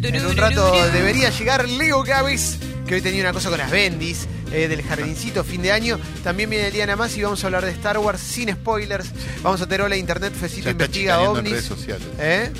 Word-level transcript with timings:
En 0.00 0.24
un 0.24 0.36
rato 0.38 0.72
debería 0.92 1.28
llegar 1.28 1.68
Leo 1.68 2.02
Gavis, 2.04 2.56
que 2.86 2.94
hoy 2.94 3.02
tenía 3.02 3.20
una 3.20 3.34
cosa 3.34 3.50
con 3.50 3.58
las 3.58 3.70
bendis 3.70 4.26
eh, 4.52 4.68
del 4.68 4.82
jardincito 4.82 5.44
fin 5.44 5.60
de 5.60 5.72
año. 5.72 6.00
También 6.24 6.48
viene 6.48 6.68
Eliana 6.68 6.96
más 6.96 7.14
y 7.18 7.22
vamos 7.22 7.44
a 7.44 7.48
hablar 7.48 7.66
de 7.66 7.72
Star 7.72 7.98
Wars 7.98 8.22
sin 8.22 8.50
spoilers. 8.50 9.10
Vamos 9.42 9.60
a 9.60 9.66
tener 9.66 9.82
hola 9.82 9.96
internet, 9.98 10.32
Fecito 10.32 10.64
Ya 10.64 10.70
está 10.70 10.84
investiga 10.84 11.20
en 11.20 11.28
ovnis. 11.28 11.52
redes 11.52 11.66
sociales. 11.66 12.08
¿Eh? 12.18 12.50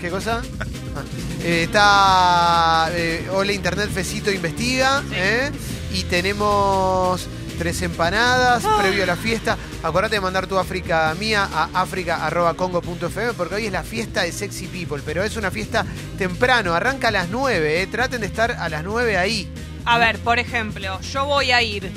¿Qué 0.00 0.10
cosa? 0.10 0.42
Ah, 0.58 0.64
eh, 1.44 1.64
está 1.64 2.88
eh, 2.92 3.28
Hola 3.30 3.52
Internet 3.52 3.90
Fecito 3.90 4.30
Investiga. 4.30 5.02
¿eh? 5.12 5.50
Y 5.92 6.04
tenemos 6.04 7.28
tres 7.58 7.82
empanadas 7.82 8.64
previo 8.80 9.02
a 9.02 9.06
la 9.06 9.16
fiesta. 9.16 9.58
Acordate 9.82 10.16
de 10.16 10.20
mandar 10.22 10.46
tu 10.46 10.58
África 10.58 11.14
mía 11.18 11.46
a 11.52 11.82
africa.congo.fm 11.82 13.34
porque 13.34 13.56
hoy 13.56 13.66
es 13.66 13.72
la 13.72 13.82
fiesta 13.82 14.22
de 14.22 14.32
Sexy 14.32 14.68
People. 14.68 15.02
Pero 15.04 15.22
es 15.22 15.36
una 15.36 15.50
fiesta 15.50 15.84
temprano, 16.16 16.72
arranca 16.72 17.08
a 17.08 17.10
las 17.10 17.28
9. 17.28 17.82
¿eh? 17.82 17.86
Traten 17.88 18.22
de 18.22 18.26
estar 18.26 18.52
a 18.52 18.68
las 18.70 18.82
9 18.82 19.18
ahí. 19.18 19.46
A 19.84 19.98
ver, 19.98 20.18
por 20.20 20.38
ejemplo, 20.38 20.98
yo 21.02 21.26
voy 21.26 21.52
a 21.52 21.62
ir 21.62 21.92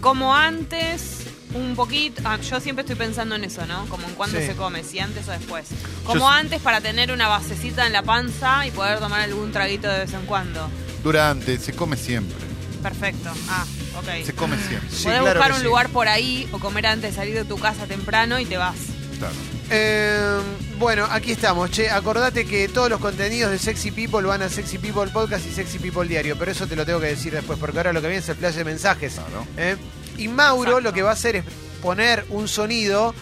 como 0.00 0.34
antes, 0.34 1.13
un 1.54 1.74
poquito. 1.76 2.20
ah, 2.24 2.38
yo 2.40 2.60
siempre 2.60 2.82
estoy 2.82 2.96
pensando 2.96 3.34
en 3.36 3.44
eso, 3.44 3.64
¿no? 3.66 3.86
Como 3.86 4.06
en 4.06 4.14
cuándo 4.14 4.38
Sí. 4.38 4.46
se 4.46 4.54
come, 4.54 4.82
si 4.84 4.98
antes 4.98 5.26
o 5.28 5.30
después. 5.32 5.66
Como 6.04 6.20
Yo- 6.20 6.28
antes 6.28 6.60
para 6.60 6.80
tener 6.80 7.12
una 7.12 7.28
basecita 7.28 7.86
en 7.86 7.92
la 7.92 8.02
panza 8.02 8.66
y 8.66 8.70
poder 8.70 8.98
tomar 8.98 9.20
algún 9.20 9.52
traguito 9.52 9.88
de 9.88 10.00
vez 10.00 10.12
en 10.12 10.26
cuando. 10.26 10.68
Durante, 11.02 11.58
se 11.58 11.72
come 11.72 11.96
siempre. 11.96 12.36
Perfecto. 12.82 13.30
Ah, 13.48 13.64
ok. 13.98 14.24
Se 14.26 14.32
come 14.34 14.56
siempre. 14.58 14.90
Sí, 14.90 15.04
Podés 15.04 15.20
claro 15.20 15.34
buscar 15.40 15.52
un 15.52 15.58
sí. 15.58 15.64
lugar 15.64 15.88
por 15.88 16.08
ahí 16.08 16.48
o 16.52 16.58
comer 16.58 16.86
antes 16.86 17.10
de 17.12 17.16
salir 17.16 17.34
de 17.34 17.44
tu 17.44 17.56
casa 17.58 17.86
temprano 17.86 18.38
y 18.38 18.44
te 18.46 18.56
vas. 18.58 18.76
Claro. 19.18 19.34
Eh, 19.70 20.38
bueno, 20.78 21.06
aquí 21.10 21.32
estamos, 21.32 21.70
che. 21.70 21.88
Acordate 21.90 22.44
que 22.44 22.68
todos 22.68 22.90
los 22.90 23.00
contenidos 23.00 23.50
de 23.50 23.58
Sexy 23.58 23.90
People 23.90 24.22
van 24.26 24.42
a 24.42 24.50
Sexy 24.50 24.76
People 24.78 25.06
Podcast 25.10 25.46
y 25.46 25.50
Sexy 25.52 25.78
People 25.78 26.06
Diario, 26.06 26.36
pero 26.38 26.50
eso 26.50 26.66
te 26.66 26.76
lo 26.76 26.84
tengo 26.84 27.00
que 27.00 27.06
decir 27.06 27.32
después, 27.32 27.58
porque 27.58 27.78
ahora 27.78 27.92
lo 27.94 28.02
que 28.02 28.08
viene 28.08 28.20
es 28.22 28.28
el 28.28 28.36
flash 28.36 28.54
de 28.56 28.64
mensajes. 28.64 29.14
Claro. 29.14 29.46
¿eh? 29.56 29.76
Y 30.16 30.28
Mauro 30.28 30.62
Exacto. 30.70 30.80
lo 30.80 30.92
que 30.92 31.02
va 31.02 31.10
a 31.10 31.14
hacer 31.14 31.36
es 31.36 31.44
poner 31.82 32.24
un 32.30 32.48
sonido 32.48 33.14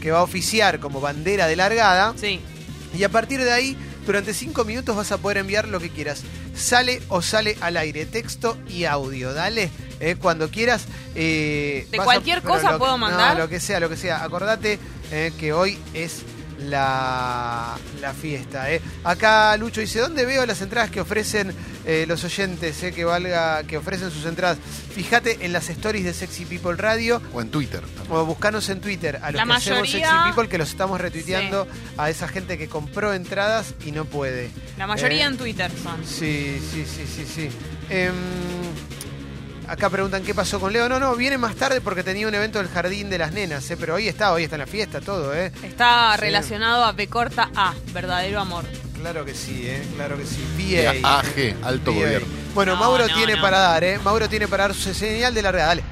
que 0.00 0.10
va 0.10 0.18
a 0.20 0.22
oficiar 0.22 0.78
como 0.80 1.00
bandera 1.00 1.46
de 1.46 1.56
largada, 1.56 2.14
Sí. 2.16 2.40
y 2.96 3.02
a 3.04 3.08
partir 3.08 3.42
de 3.42 3.52
ahí, 3.52 3.76
durante 4.06 4.32
cinco 4.32 4.64
minutos 4.64 4.96
vas 4.96 5.12
a 5.12 5.18
poder 5.18 5.38
enviar 5.38 5.68
lo 5.68 5.80
que 5.80 5.90
quieras. 5.90 6.22
Sale 6.54 7.02
o 7.08 7.20
sale 7.22 7.56
al 7.60 7.76
aire, 7.76 8.06
texto 8.06 8.56
y 8.68 8.84
audio, 8.84 9.32
dale. 9.34 9.70
eh, 10.00 10.14
cuando 10.20 10.48
quieras. 10.48 10.84
eh, 11.16 11.88
¿De 11.90 11.98
cualquier 11.98 12.40
cosa 12.42 12.70
lo- 12.72 12.78
puedo 12.78 12.92
no, 12.92 12.98
mandar? 12.98 13.36
lo 13.36 13.48
que 13.48 13.58
sea, 13.58 13.80
lo 13.80 13.88
que 13.88 13.96
sea. 13.96 14.22
Acordate 14.22 14.78
eh, 15.10 15.32
que 15.36 15.52
hoy 15.52 15.76
es 15.92 16.22
la, 16.60 17.76
la 18.00 18.12
fiesta. 18.14 18.66
Acá 19.04 19.56
Lucho 19.56 19.80
dice, 19.80 19.98
¿dónde 19.98 20.24
veo 20.24 20.46
las 20.46 20.60
entradas 20.62 20.90
que 20.90 21.00
ofrecen 21.00 21.52
eh, 21.88 22.04
los 22.06 22.22
oyentes? 22.22 22.80
eh, 22.84 22.92
que 22.92 23.04
valga, 23.04 23.64
que 23.64 23.76
ofrecen 23.78 24.10
sus 24.12 24.24
entradas. 24.26 24.58
Fíjate 24.94 25.38
en 25.44 25.52
las 25.52 25.68
stories 25.70 26.04
de 26.04 26.12
Sexy 26.14 26.44
People 26.44 26.74
Radio 26.76 27.20
O 27.32 27.40
en 27.40 27.50
Twitter. 27.50 27.80
también. 27.80 28.06
o 28.16 28.24
buscanos 28.26 28.68
en 28.68 28.80
Twitter 28.80 29.16
a 29.22 29.30
los 29.32 29.40
La 29.40 29.44
que 29.46 29.52
hacemos 29.58 29.80
mayoría- 29.80 30.08
Sexy 30.10 30.28
People 30.30 30.48
que 30.48 30.58
los 30.58 30.68
estamos 30.68 31.00
retuiteando 31.00 31.66
a 31.96 32.10
esa 32.10 32.28
gente 32.28 32.56
que 32.58 32.68
compró 32.68 33.12
entradas 33.14 33.74
y 33.84 33.90
no 33.92 34.04
puede. 34.04 34.50
La 34.76 34.86
mayoría 34.86 35.24
Eh, 35.24 35.28
en 35.28 35.36
Twitter 35.38 35.70
son. 35.82 36.04
Sí, 36.04 36.60
sí, 36.72 36.84
sí, 36.86 37.04
sí, 37.06 37.24
sí. 37.26 37.48
Em, 37.90 38.12
acá 39.66 39.90
preguntan 39.90 40.22
qué 40.22 40.34
pasó 40.34 40.58
con 40.60 40.72
Leo. 40.72 40.88
No, 40.88 40.98
no, 40.98 41.14
viene 41.16 41.38
más 41.38 41.54
tarde 41.56 41.80
porque 41.80 42.02
tenía 42.02 42.26
un 42.28 42.34
evento 42.34 42.58
del 42.58 42.68
jardín 42.68 43.10
de 43.10 43.18
las 43.18 43.32
nenas, 43.32 43.70
¿eh? 43.70 43.76
pero 43.78 43.94
hoy 43.94 44.08
está, 44.08 44.32
hoy 44.32 44.44
está 44.44 44.56
en 44.56 44.60
la 44.60 44.66
fiesta, 44.66 45.00
todo, 45.00 45.34
¿eh? 45.34 45.52
Está 45.62 46.14
Sí. 46.16 46.20
relacionado 46.22 46.84
a 46.84 46.92
B 46.92 47.06
corta 47.08 47.50
A, 47.54 47.74
verdadero 47.92 48.40
amor. 48.40 48.64
Claro 49.00 49.24
que 49.24 49.34
sí, 49.34 49.66
¿eh? 49.68 49.82
Claro 49.96 50.16
que 50.16 50.24
sí. 50.24 50.76
AG, 51.04 51.64
alto 51.64 51.92
VA. 51.92 51.96
gobierno. 51.96 52.26
Bueno, 52.54 52.74
No, 52.74 52.80
Mauro 52.80 53.06
no, 53.06 53.14
tiene 53.14 53.36
no. 53.36 53.42
para 53.42 53.58
dar, 53.58 53.84
¿eh? 53.84 53.98
Mauro 54.02 54.28
tiene 54.28 54.48
para 54.48 54.64
dar 54.64 54.74
su 54.74 54.92
señal 54.92 55.34
de 55.34 55.42
larga, 55.42 55.66
dale. 55.66 55.82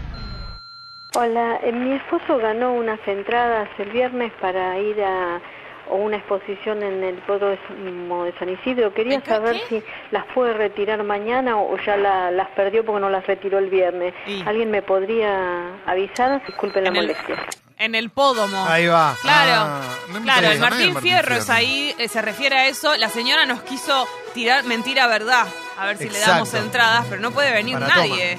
Hola, 1.14 1.60
eh, 1.62 1.72
mi 1.72 1.92
esposo 1.94 2.36
ganó 2.38 2.72
unas 2.74 2.98
entradas 3.06 3.68
el 3.78 3.90
viernes 3.90 4.32
para 4.40 4.78
ir 4.78 5.00
a 5.02 5.40
una 5.88 6.16
exposición 6.16 6.82
en 6.82 7.02
el 7.04 7.18
Hipódromo 7.18 8.24
de 8.24 8.34
San 8.38 8.48
Isidro. 8.48 8.92
Quería 8.92 9.24
saber 9.24 9.56
¿Qué? 9.68 9.80
si 9.80 9.84
las 10.10 10.24
puede 10.34 10.52
retirar 10.52 11.02
mañana 11.04 11.56
o 11.58 11.76
ya 11.78 11.96
la- 11.96 12.30
las 12.32 12.48
perdió 12.50 12.84
porque 12.84 13.00
no 13.00 13.08
las 13.08 13.24
retiró 13.26 13.58
el 13.58 13.70
viernes. 13.70 14.12
¿Alguien 14.44 14.70
me 14.70 14.82
podría 14.82 15.76
avisar? 15.86 16.44
Disculpen 16.44 16.82
la 16.84 16.90
el- 16.90 16.96
molestia. 16.96 17.36
En 17.78 17.94
el 17.94 18.08
pódomo. 18.10 18.64
Ahí 18.66 18.86
va. 18.86 19.14
Claro, 19.20 19.52
Ah, 19.66 19.80
no 20.10 20.22
claro, 20.22 20.48
el 20.50 20.58
Martín, 20.60 20.96
Fierro 21.00 21.34
es 21.36 21.50
ahí, 21.50 21.94
eh, 21.98 22.08
se 22.08 22.22
refiere 22.22 22.56
a 22.56 22.66
eso. 22.68 22.96
La 22.96 23.10
señora 23.10 23.44
nos 23.44 23.60
quiso 23.62 24.08
tirar 24.32 24.64
mentira 24.64 25.06
verdad, 25.06 25.46
a 25.78 25.84
ver 25.86 25.98
si 25.98 26.08
le 26.08 26.18
damos 26.18 26.52
entradas, 26.54 27.04
pero 27.10 27.20
no 27.20 27.32
puede 27.32 27.52
venir 27.52 27.74
Para 27.78 27.88
nadie. 27.88 28.38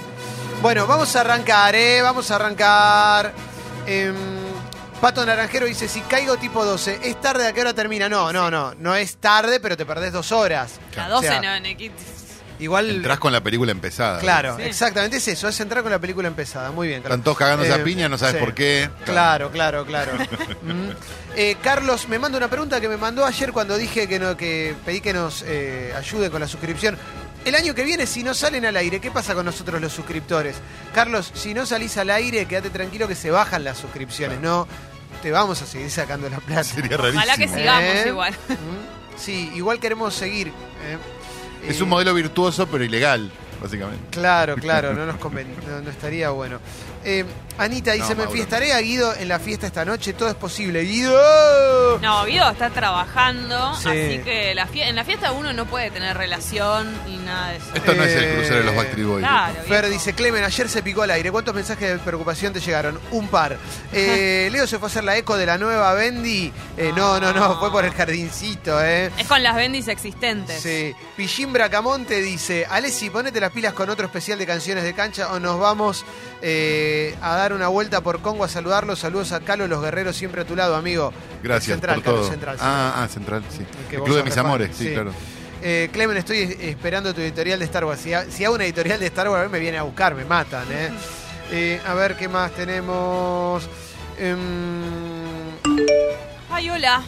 Bueno, 0.62 0.88
vamos 0.88 1.16
a 1.16 1.22
arrancar, 1.22 1.76
¿eh? 1.76 2.02
Vamos 2.02 2.32
a 2.32 2.36
arrancar. 2.36 3.32
Em, 3.86 4.16
Pato 5.00 5.24
Naranjero 5.24 5.68
dice, 5.68 5.88
si 5.88 6.02
caigo 6.02 6.38
tipo 6.38 6.66
12, 6.66 7.00
¿es 7.04 7.22
tarde 7.22 7.46
a 7.48 7.54
qué 7.54 7.62
hora 7.62 7.74
termina? 7.76 8.10
No, 8.10 8.34
no, 8.34 8.50
no, 8.50 8.74
no 8.74 8.96
es 8.96 9.18
tarde, 9.18 9.60
pero 9.60 9.78
te 9.78 9.86
perdés 9.86 10.12
dos 10.14 10.32
horas. 10.32 10.80
La 10.96 11.06
O 11.08 11.10
12 11.12 11.28
sea, 11.28 11.42
no, 11.42 11.54
en 11.54 11.66
equi- 11.66 11.92
Igual, 12.60 12.90
Entrás 12.90 13.20
con 13.20 13.32
la 13.32 13.42
película 13.42 13.72
empezada. 13.72 14.20
claro, 14.20 14.56
Sí. 14.58 14.64
exactamente 14.64 15.18
es 15.18 15.28
eso, 15.28 15.48
es 15.48 15.60
entrar 15.60 15.84
con 15.84 15.92
la 15.92 16.00
película 16.00 16.28
empezada. 16.28 16.72
Muy 16.72 16.88
bien, 16.88 17.02
Están 17.04 17.22
todos 17.22 17.38
cagándose 17.38 17.70
Eh, 17.70 17.74
a 17.76 17.84
piña, 17.84 18.10
no 18.10 18.18
sabes 18.18 18.36
sí. 18.36 18.40
por 18.40 18.54
qué. 18.56 18.90
Claro, 19.06 19.52
claro, 19.52 19.86
claro. 19.86 20.14
Mm. 20.64 20.90
Eh, 21.36 21.56
Carlos 21.62 22.08
me 22.10 22.18
manda 22.20 22.38
una 22.38 22.50
pregunta 22.50 22.82
que 22.82 22.90
me 22.90 22.98
mandó 22.98 23.26
ayer 23.26 23.52
cuando 23.54 23.78
dije 23.78 24.08
que, 24.08 24.18
no, 24.20 24.36
que 24.36 24.76
pedí 24.86 25.02
que 25.02 25.14
nos 25.14 25.44
eh, 25.48 25.94
ayude 25.96 26.30
con 26.32 26.42
la 26.42 26.48
suscripción. 26.48 26.98
El 27.46 27.56
año 27.56 27.74
que 27.76 27.84
viene, 27.84 28.06
si 28.08 28.24
no 28.24 28.34
salen 28.34 28.66
al 28.66 28.76
aire, 28.76 29.00
¿qué 29.00 29.12
pasa 29.12 29.34
con 29.36 29.46
nosotros 29.46 29.80
los 29.80 29.94
suscriptores? 29.94 30.56
Carlos, 30.94 31.32
si 31.36 31.54
no 31.54 31.66
salís 31.66 31.96
al 31.98 32.10
aire, 32.10 32.46
quédate 32.48 32.70
tranquilo 32.72 33.08
que 33.08 33.16
se 33.16 33.30
bajan 33.32 33.64
las 33.64 33.78
suscripciones, 33.78 34.40
no 34.42 34.68
te 35.22 35.32
vamos 35.32 35.62
a 35.62 35.66
seguir 35.66 35.90
sacando 35.92 36.30
la 36.30 36.40
plata. 36.40 36.64
Sería 36.64 36.98
rarísimo. 36.98 37.20
Ojalá 37.24 37.38
que 37.38 37.48
sigamos 37.48 37.96
¿Eh? 37.96 38.04
igual. 38.08 38.34
Mm. 38.50 39.18
Sí, 39.20 39.52
igual 39.56 39.80
queremos 39.80 40.14
seguir. 40.14 40.52
Es 41.68 41.82
un 41.82 41.90
modelo 41.90 42.14
virtuoso, 42.14 42.68
pero 42.68 42.84
ilegal, 42.86 43.30
básicamente. 43.62 44.04
Claro, 44.12 44.56
claro, 44.56 44.94
no 44.94 45.06
nos 45.06 45.18
conven- 45.18 45.48
no, 45.68 45.82
no 45.82 45.90
estaría 45.90 46.30
bueno. 46.30 46.60
Eh, 47.04 47.24
Anita 47.58 47.94
dice, 47.94 48.04
No, 48.04 48.10
me 48.10 48.16
Mauro. 48.18 48.32
enfiestaré 48.32 48.74
a 48.74 48.80
Guido 48.82 49.14
en 49.16 49.28
la 49.30 49.40
fiesta 49.40 49.66
esta 49.68 49.86
noche, 49.86 50.14
todo 50.14 50.30
es 50.30 50.36
posible. 50.36 50.82
¡Guido! 50.84 52.00
No, 52.02 52.26
Guido 52.26 52.50
está 52.52 52.70
trabajando, 52.70 53.76
Sí. 53.76 53.88
así 53.90 54.20
que 54.24 54.54
la 54.54 54.68
fie- 54.68 54.88
en 54.88 54.96
la 54.96 55.04
fiesta 55.06 55.32
uno 55.32 55.54
no 55.54 55.66
puede 55.66 55.90
tener 55.90 56.16
relación 56.18 56.92
ni 57.08 57.18
nada 57.18 57.52
de 57.52 57.58
eso. 57.58 57.66
Esto 57.74 57.94
no 57.96 58.04
es 58.04 58.14
el 58.16 58.24
Eh, 58.26 58.34
crucero 58.36 58.58
de 58.58 58.64
los 58.66 58.76
Backstreet 58.76 59.08
Boys. 59.08 59.26
Claro, 59.26 59.56
Fer 59.68 59.90
dice, 59.90 60.14
Clemen, 60.14 60.44
ayer 60.44 60.70
se 60.70 60.84
picó 60.84 61.02
al 61.04 61.12
aire. 61.12 61.32
¿Cuántos 61.32 61.56
mensajes 61.56 61.90
de 61.90 61.98
preocupación 62.00 62.54
te 62.54 62.60
llegaron? 62.60 63.00
Un 63.12 63.28
par. 63.30 63.58
Eh, 63.94 64.50
Leo 64.52 64.68
se 64.68 64.78
fue 64.78 64.88
a 64.88 64.92
hacer 64.92 65.04
la 65.04 65.18
eco 65.18 65.38
de 65.38 65.46
la 65.46 65.58
nueva 65.58 65.94
Bendy. 65.94 66.52
Eh, 66.78 66.92
no, 66.96 67.20
no, 67.20 67.34
no, 67.34 67.58
fue 67.60 67.72
por 67.72 67.86
el 67.86 67.92
jardincito, 67.94 68.84
¿eh? 68.84 69.12
Es 69.18 69.28
con 69.28 69.42
las 69.42 69.56
bendis 69.56 69.88
existentes. 69.88 70.62
Sí. 70.62 70.94
Pichín 71.16 71.54
Bracamonte 71.54 72.22
dice, 72.22 72.66
Alessi, 72.70 73.10
ponete 73.10 73.40
las 73.48 73.54
pilas 73.54 73.72
con 73.74 73.90
otro 73.90 74.06
especial 74.06 74.38
de 74.38 74.46
canciones 74.46 74.84
de 74.84 74.94
cancha 74.94 75.32
o 75.32 75.40
nos 75.40 75.58
vamos 75.58 76.04
eh, 76.42 77.16
a 77.22 77.38
dar 77.38 77.54
una 77.54 77.70
vuelta 77.70 78.02
por 78.02 78.20
Congo 78.22 78.44
a 78.44 78.50
saludarlos. 78.50 79.00
Saludos 79.00 79.32
a 79.32 79.40
Calo, 79.40 79.68
los 79.70 79.82
guerreros 79.82 80.18
siempre 80.18 80.42
a 80.42 80.46
tu 80.46 80.54
lado, 80.54 80.76
amigo. 80.76 81.14
Gracias 81.42 81.76
Central, 81.76 81.96
por 81.96 82.04
Calo, 82.04 82.18
todo. 82.18 82.30
Central, 82.30 82.58
ah, 82.60 82.94
ah, 83.04 83.08
Central, 83.08 83.44
sí. 83.50 83.66
El 83.90 84.02
Club 84.04 84.18
de 84.18 84.24
mis 84.24 84.36
amores, 84.36 84.76
sí, 84.76 84.88
sí. 84.90 84.94
claro. 84.94 85.14
Eh, 85.64 85.88
Clemen, 85.94 86.18
estoy 86.18 86.40
es- 86.40 86.60
esperando 86.60 87.14
tu 87.16 87.22
editorial 87.22 87.58
de 87.58 87.64
Star 87.66 87.86
Wars. 87.86 88.02
Si, 88.02 88.14
ha- 88.14 88.30
si 88.30 88.44
hago 88.44 88.56
una 88.56 88.66
editorial 88.66 89.00
de 89.00 89.06
Star 89.06 89.30
Wars, 89.30 89.50
me 89.50 89.60
viene 89.60 89.78
a 89.78 89.84
buscar, 89.84 90.14
me 90.14 90.26
matan. 90.26 90.66
¿eh? 90.70 90.90
Eh, 91.52 91.82
a 91.88 91.94
ver 91.94 92.18
qué 92.18 92.28
más 92.28 92.52
tenemos. 92.52 93.64
Em, 94.20 94.42
Ay, 96.52 96.70
hola. 96.70 97.02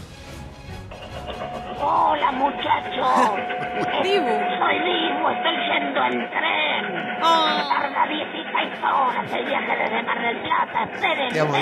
Hola 1.81 2.31
muchachos, 2.33 3.39
Dibu. 4.03 4.27
soy 4.27 4.79
Dibu, 4.79 5.29
estoy 5.29 5.55
yendo 5.69 6.03
en 6.05 6.29
tren. 6.29 6.83
Oh. 7.21 7.45
Tarda 7.69 8.05
16 8.07 8.83
horas 8.83 9.31
el 9.33 9.45
viaje 9.45 9.77
desde 9.77 10.03
Mar 10.03 10.21
del 10.21 10.41
Plata, 10.41 10.83
espérenme. 10.93 11.33
Dibu. 11.39 11.55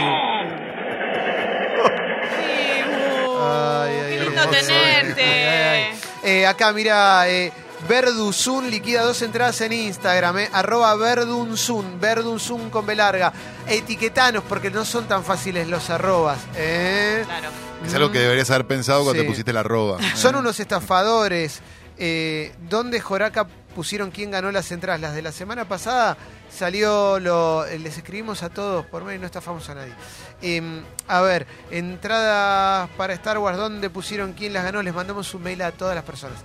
Ay, 3.39 3.93
ay, 3.93 4.17
Qué 4.17 4.19
lindo 4.25 4.41
hermoso. 4.41 4.59
tenerte. 4.67 5.91
Eh, 6.23 6.47
acá, 6.47 6.73
mira, 6.73 7.27
eh, 7.29 7.51
Verduzun 7.87 8.71
liquida 8.71 9.03
dos 9.03 9.21
entradas 9.21 9.61
en 9.61 9.71
Instagram, 9.71 10.39
eh, 10.39 10.49
arroba 10.51 10.95
Verdunzun, 10.95 11.99
Verdunzun 11.99 12.71
con 12.71 12.87
B 12.87 12.95
larga. 12.95 13.31
Etiquetanos 13.67 14.43
porque 14.49 14.71
no 14.71 14.83
son 14.83 15.07
tan 15.07 15.23
fáciles 15.23 15.67
los 15.67 15.89
arrobas. 15.91 16.39
eh. 16.55 17.23
Claro. 17.25 17.49
Es 17.85 17.93
algo 17.93 18.11
que 18.11 18.19
deberías 18.19 18.49
haber 18.51 18.67
pensado 18.67 19.03
cuando 19.03 19.21
Sí. 19.21 19.25
te 19.25 19.31
pusiste 19.31 19.53
la 19.53 19.63
roba. 19.63 19.97
Son 20.15 20.35
unos 20.35 20.59
estafadores. 20.59 21.61
Eh, 21.99 22.53
¿Dónde 22.69 22.99
Joraca 22.99 23.47
pusieron 23.75 24.11
quién 24.11 24.29
ganó 24.31 24.51
las 24.51 24.71
entradas? 24.71 24.99
Las 25.01 25.15
de 25.15 25.21
la 25.23 25.31
semana 25.31 25.67
pasada 25.67 26.15
salió 26.53 27.19
lo. 27.19 27.65
eh, 27.65 27.79
Les 27.79 27.97
escribimos 27.97 28.43
a 28.43 28.49
todos 28.49 28.85
por 28.85 29.03
mail, 29.03 29.19
no 29.19 29.25
estafamos 29.25 29.67
a 29.69 29.75
nadie. 29.75 29.93
Em, 30.41 30.83
a 31.07 31.21
ver, 31.21 31.47
entradas 31.71 32.89
para 32.97 33.13
Star 33.13 33.37
Wars, 33.39 33.57
¿dónde 33.57 33.89
pusieron 33.89 34.33
quién 34.33 34.53
las 34.53 34.63
ganó? 34.63 34.83
Les 34.83 34.93
mandamos 34.93 35.33
un 35.33 35.43
mail 35.43 35.61
a 35.63 35.71
todas 35.71 35.95
las 35.95 36.03
personas. 36.03 36.37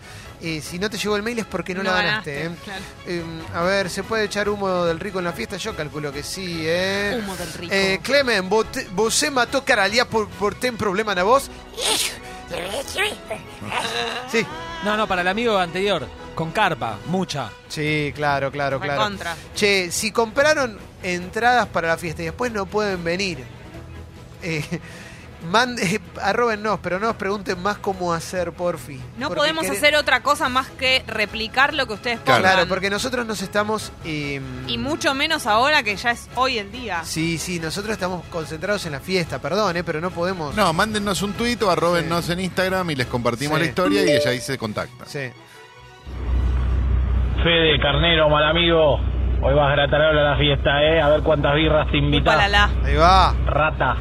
Eh, 0.44 0.60
si 0.60 0.78
no 0.78 0.90
te 0.90 0.98
llegó 0.98 1.14
el 1.16 1.22
mail 1.22 1.38
es 1.38 1.46
porque 1.46 1.72
no, 1.72 1.82
la 1.84 1.92
ganaste. 1.92 2.46
¿eh? 2.46 2.50
claro. 2.64 2.82
Em, 3.06 3.40
a 3.54 3.62
ver, 3.62 3.88
¿se 3.88 4.02
puede 4.02 4.24
echar 4.24 4.48
humo 4.48 4.84
del 4.84 4.98
rico 4.98 5.20
en 5.20 5.24
la 5.26 5.32
fiesta? 5.32 5.56
Yo 5.56 5.76
calculo 5.76 6.10
que 6.12 6.22
sí, 6.24 6.62
¿eh? 6.66 7.16
Humo 7.22 7.36
del 7.36 7.52
rico. 7.52 7.72
Eh, 7.72 8.00
Clemen, 8.02 8.48
vos, 8.48 8.66
se 9.14 9.30
mató 9.30 9.64
Caralía 9.64 10.04
por, 10.08 10.28
por 10.30 10.54
ten 10.56 10.76
problema 10.76 11.14
na 11.14 11.22
vos. 11.22 11.48
Sí, 14.30 14.46
No, 14.84 14.96
no, 14.96 15.06
para 15.06 15.22
el 15.22 15.28
amigo 15.28 15.56
anterior, 15.56 16.06
con 16.34 16.50
carpa, 16.50 16.98
mucha. 17.06 17.50
sí, 17.68 18.12
claro, 18.14 18.50
claro, 18.50 18.80
claro. 18.80 19.00
Recontra. 19.00 19.36
Che, 19.54 19.90
si 19.90 20.10
compraron 20.10 20.78
entradas 21.02 21.68
para 21.68 21.88
la 21.88 21.96
fiesta 21.98 22.22
y 22.22 22.26
después 22.26 22.50
no 22.52 22.66
pueden 22.66 23.02
venir, 23.04 23.44
eh, 24.42 24.64
mande, 25.50 26.00
arróbennos, 26.22 26.78
pero 26.82 26.98
no 26.98 27.06
nos 27.08 27.16
pregunten 27.16 27.60
más 27.62 27.78
cómo 27.78 28.12
hacer, 28.12 28.52
porfi. 28.52 29.00
No 29.18 29.28
Porque 29.28 29.40
podemos 29.40 29.64
quere- 29.64 29.76
hacer 29.76 29.96
otra 29.96 30.22
cosa 30.22 30.48
más 30.48 30.68
que 30.70 31.02
replicar 31.06 31.74
lo 31.74 31.86
que 31.86 31.94
ustedes 31.94 32.20
Claro. 32.20 32.40
pongan. 32.42 32.54
Claro, 32.54 32.68
porque 32.68 32.90
nosotros 32.90 33.26
nos 33.26 33.42
estamos... 33.42 33.92
eh, 34.04 34.40
Y 34.66 34.78
mucho 34.78 35.14
menos 35.14 35.46
ahora 35.46 35.82
que 35.82 35.96
ya 35.96 36.10
es 36.12 36.28
hoy 36.36 36.58
el 36.58 36.70
día. 36.70 37.02
Sí, 37.04 37.38
sí, 37.38 37.58
nosotros 37.60 37.92
estamos 37.92 38.24
concentrados 38.26 38.84
en 38.86 38.92
la 38.92 39.00
fiesta, 39.00 39.38
perdón, 39.40 39.76
eh, 39.76 39.84
pero 39.84 40.00
no 40.00 40.10
podemos... 40.10 40.54
No, 40.54 40.72
mándennos 40.72 41.22
un 41.22 41.32
tuit 41.32 41.62
o 41.62 41.70
arrobennos 41.70 42.28
en 42.30 42.40
Instagram 42.40 42.90
y 42.90 42.94
les 42.96 43.06
compartimos 43.06 43.56
Sí. 43.58 43.64
la 43.64 43.68
historia 43.68 44.02
y 44.04 44.10
ella 44.10 44.30
ahí 44.30 44.40
se 44.40 44.56
contacta. 44.58 45.04
Sí. 45.06 45.30
Fede 47.42 47.80
Carnero, 47.80 48.28
mal 48.28 48.44
amigo. 48.44 48.98
Hoy 49.44 49.54
vas 49.54 49.72
gratarola 49.72 50.20
a 50.20 50.30
la 50.32 50.36
fiesta, 50.38 50.70
¿eh? 50.84 51.00
A 51.00 51.08
ver 51.08 51.22
cuántas 51.22 51.54
birras 51.56 51.90
te 51.90 51.98
invitas. 51.98 52.48
la. 52.50 52.70
Ahí 52.84 52.94
va. 52.94 53.34
Rata. 53.46 53.96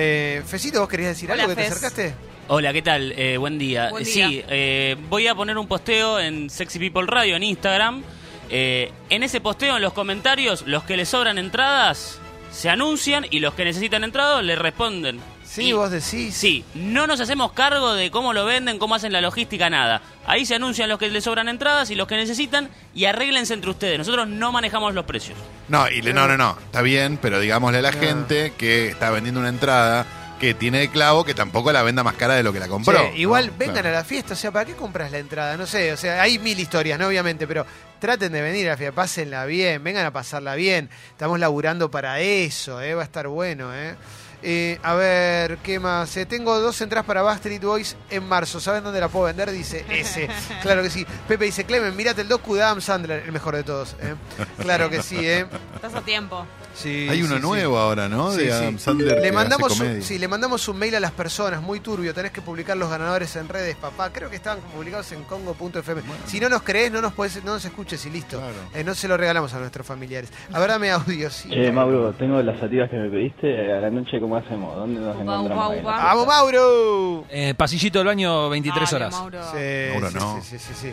Eh, 0.00 0.42
Fecito, 0.46 0.78
¿vos 0.78 0.88
querías 0.88 1.10
decir 1.10 1.28
Hola, 1.28 1.42
algo 1.42 1.56
que 1.56 1.62
te 1.62 1.66
acercaste? 1.66 2.14
Hola, 2.46 2.72
¿qué 2.72 2.82
tal? 2.82 3.12
Eh, 3.16 3.36
buen 3.36 3.58
día. 3.58 3.90
Buen 3.90 4.04
día. 4.04 4.28
Sí, 4.28 4.44
eh, 4.48 4.96
voy 5.08 5.26
a 5.26 5.34
poner 5.34 5.58
un 5.58 5.66
posteo 5.66 6.20
en 6.20 6.48
Sexy 6.48 6.78
People 6.78 7.04
Radio 7.06 7.34
en 7.34 7.42
Instagram. 7.42 8.04
Eh, 8.48 8.92
en 9.10 9.24
ese 9.24 9.40
posteo, 9.40 9.74
en 9.74 9.82
los 9.82 9.92
comentarios, 9.92 10.62
los 10.68 10.84
que 10.84 10.96
les 10.96 11.08
sobran 11.08 11.36
entradas 11.36 12.20
se 12.52 12.70
anuncian 12.70 13.26
y 13.28 13.40
los 13.40 13.54
que 13.54 13.64
necesitan 13.64 14.04
entradas 14.04 14.44
le 14.44 14.54
responden. 14.54 15.18
Sí, 15.48 15.68
Y- 15.68 15.72
vos 15.72 15.90
decís. 15.90 16.36
Sí, 16.36 16.64
no 16.74 17.06
nos 17.06 17.20
hacemos 17.20 17.52
cargo 17.52 17.94
de 17.94 18.10
cómo 18.10 18.32
lo 18.34 18.44
venden, 18.44 18.78
cómo 18.78 18.94
hacen 18.94 19.12
la 19.12 19.20
logística, 19.22 19.70
nada. 19.70 20.02
Ahí 20.26 20.44
se 20.44 20.54
anuncian 20.56 20.88
los 20.90 20.98
que 20.98 21.08
les 21.08 21.24
sobran 21.24 21.48
entradas 21.48 21.90
y 21.90 21.94
los 21.94 22.06
que 22.06 22.16
necesitan 22.16 22.68
y 22.94 23.06
arréglense 23.06 23.54
entre 23.54 23.70
ustedes. 23.70 23.96
Nosotros 23.98 24.28
no 24.28 24.52
manejamos 24.52 24.92
los 24.94 25.06
precios. 25.06 25.38
No, 25.68 25.88
y 25.88 26.02
le, 26.02 26.12
no, 26.12 26.28
no, 26.28 26.36
no, 26.36 26.58
está 26.66 26.82
bien, 26.82 27.18
pero 27.20 27.40
digámosle 27.40 27.78
a 27.78 27.82
la 27.82 27.92
gente 27.92 28.52
que 28.58 28.88
está 28.88 29.10
vendiendo 29.10 29.40
una 29.40 29.48
entrada 29.48 30.04
que 30.38 30.54
tiene 30.54 30.78
de 30.78 30.88
clavo 30.90 31.24
que 31.24 31.34
tampoco 31.34 31.72
la 31.72 31.82
venda 31.82 32.04
más 32.04 32.14
cara 32.14 32.34
de 32.34 32.42
lo 32.44 32.52
que 32.52 32.60
la 32.60 32.68
compró. 32.68 32.96
Che, 32.96 33.16
igual 33.18 33.46
¿no? 33.48 33.52
vengan 33.58 33.74
Claro. 33.76 33.88
a 33.88 33.92
la 33.92 34.04
fiesta, 34.04 34.34
o 34.34 34.36
sea, 34.36 34.52
¿para 34.52 34.66
qué 34.66 34.74
compras 34.74 35.10
la 35.10 35.18
entrada? 35.18 35.56
No 35.56 35.66
sé, 35.66 35.92
o 35.92 35.96
sea, 35.96 36.22
hay 36.22 36.38
mil 36.38 36.60
historias, 36.60 36.96
¿no? 36.98 37.08
Obviamente, 37.08 37.46
pero 37.48 37.66
traten 37.98 38.30
de 38.30 38.40
venir 38.40 38.68
a 38.68 38.72
la 38.72 38.76
fiesta, 38.76 38.94
pásenla 38.94 39.46
bien, 39.46 39.82
vengan 39.82 40.06
a 40.06 40.12
pasarla 40.12 40.54
bien. 40.54 40.90
Estamos 41.10 41.40
laburando 41.40 41.90
para 41.90 42.20
eso, 42.20 42.80
¿eh? 42.80 42.94
Va 42.94 43.02
a 43.02 43.04
estar 43.04 43.26
bueno, 43.26 43.74
¿eh? 43.74 43.96
Eh, 44.42 44.78
a 44.82 44.94
ver, 44.94 45.58
¿qué 45.58 45.80
más? 45.80 46.16
Eh, 46.16 46.24
tengo 46.24 46.60
dos 46.60 46.80
entradas 46.80 47.06
para 47.06 47.22
Backstreet 47.22 47.62
Boys 47.62 47.96
en 48.10 48.24
marzo. 48.24 48.60
¿Saben 48.60 48.84
dónde 48.84 49.00
la 49.00 49.08
puedo 49.08 49.26
vender? 49.26 49.50
Dice 49.50 49.84
ese. 49.90 50.28
Claro 50.62 50.82
que 50.82 50.90
sí. 50.90 51.06
Pepe 51.26 51.46
dice, 51.46 51.64
Clemen, 51.64 51.94
mirate 51.96 52.20
el 52.20 52.28
docu 52.28 52.54
de 52.54 52.62
Adam 52.62 52.80
Sandler, 52.80 53.22
el 53.24 53.32
mejor 53.32 53.56
de 53.56 53.64
todos. 53.64 53.96
¿eh? 54.00 54.14
Claro 54.60 54.90
que 54.90 55.02
sí, 55.02 55.16
¿eh? 55.18 55.46
Estás 55.74 55.94
a 55.94 56.02
tiempo. 56.02 56.46
Sí, 56.78 57.08
Hay 57.10 57.22
uno 57.22 57.34
sí, 57.34 57.40
sí. 57.40 57.46
nuevo 57.46 57.76
ahora, 57.76 58.08
¿no? 58.08 58.30
De 58.30 58.44
sí. 58.44 58.50
Adam 58.50 58.78
Sandler. 58.78 59.20
Le 59.20 59.32
mandamos, 59.32 59.80
un, 59.80 60.00
sí, 60.00 60.16
le 60.18 60.28
mandamos 60.28 60.68
un 60.68 60.78
mail 60.78 60.94
a 60.94 61.00
las 61.00 61.10
personas, 61.10 61.60
muy 61.60 61.80
turbio. 61.80 62.14
Tenés 62.14 62.30
que 62.30 62.40
publicar 62.40 62.76
los 62.76 62.88
ganadores 62.88 63.34
en 63.34 63.48
redes, 63.48 63.74
papá. 63.74 64.10
Creo 64.12 64.30
que 64.30 64.36
estaban 64.36 64.60
publicados 64.60 65.10
en 65.10 65.24
congo.fm. 65.24 66.02
Si 66.26 66.38
no 66.38 66.48
nos 66.48 66.62
crees, 66.62 66.92
no 66.92 67.02
nos 67.02 67.12
podés, 67.14 67.42
no 67.42 67.54
nos 67.54 67.64
escuches 67.64 68.06
y 68.06 68.10
listo. 68.10 68.38
Claro. 68.38 68.54
Eh, 68.74 68.84
no 68.84 68.94
se 68.94 69.08
lo 69.08 69.16
regalamos 69.16 69.52
a 69.54 69.58
nuestros 69.58 69.84
familiares. 69.84 70.30
A 70.52 70.60
ver, 70.60 70.68
dame 70.70 70.90
audio, 70.92 71.28
sí. 71.30 71.48
Che, 71.50 71.72
Mauro, 71.72 72.12
tengo 72.12 72.40
las 72.42 72.60
sativas 72.60 72.88
que 72.88 72.96
me 72.96 73.10
pediste. 73.10 73.72
A 73.72 73.80
la 73.80 73.90
noche, 73.90 74.20
¿cómo 74.20 74.36
hacemos? 74.36 74.76
¿Dónde 74.76 75.00
nos 75.00 75.20
encontramos? 75.20 75.74
upa. 75.80 75.96
¡Vamos, 76.04 76.26
Mauro! 76.26 77.24
Eh, 77.28 77.54
pasillito 77.56 77.98
del 77.98 78.06
baño, 78.06 78.48
23 78.50 78.90
Dale, 78.90 79.04
horas. 79.04 79.14
Mauro. 79.18 79.38
Sí, 79.50 79.90
Mauro, 79.92 80.10
sí, 80.10 80.16
no. 80.16 80.40
sí, 80.42 80.58
sí, 80.58 80.58
sí, 80.58 80.74
sí. 80.80 80.92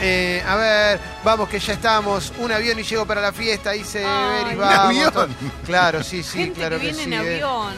Eh, 0.00 0.42
a 0.46 0.56
ver, 0.56 1.00
vamos 1.24 1.48
que 1.48 1.58
ya 1.60 1.72
estamos. 1.74 2.32
Un 2.38 2.50
avión 2.50 2.78
y 2.78 2.82
llego 2.82 3.06
para 3.06 3.20
la 3.20 3.32
fiesta, 3.32 3.70
dice 3.72 4.04
Ay, 4.04 4.42
Beri, 4.44 4.54
¿un 4.56 4.60
vamos. 4.60 4.94
Claro, 5.66 6.02
sí, 6.02 6.22
sí, 6.22 6.38
Gente 6.38 6.60
claro 6.60 6.76
que 6.78 6.86
que, 6.86 6.92
viene 6.92 6.98
sí. 7.04 7.04
en 7.04 7.12
eh. 7.12 7.18
avión. 7.34 7.72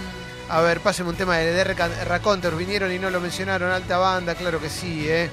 A 0.49 0.61
ver, 0.61 0.81
pásenme 0.81 1.11
un 1.11 1.17
tema 1.17 1.39
de 1.39 1.53
DR 1.53 1.75
Raconter. 2.07 2.55
Vinieron 2.55 2.93
y 2.93 2.99
no 2.99 3.11
lo 3.11 3.21
mencionaron. 3.21 3.71
Alta 3.73 3.99
banda, 3.99 4.35
claro 4.37 4.61
que 4.61 4.71
sí, 4.71 5.05
¿eh? 5.09 5.29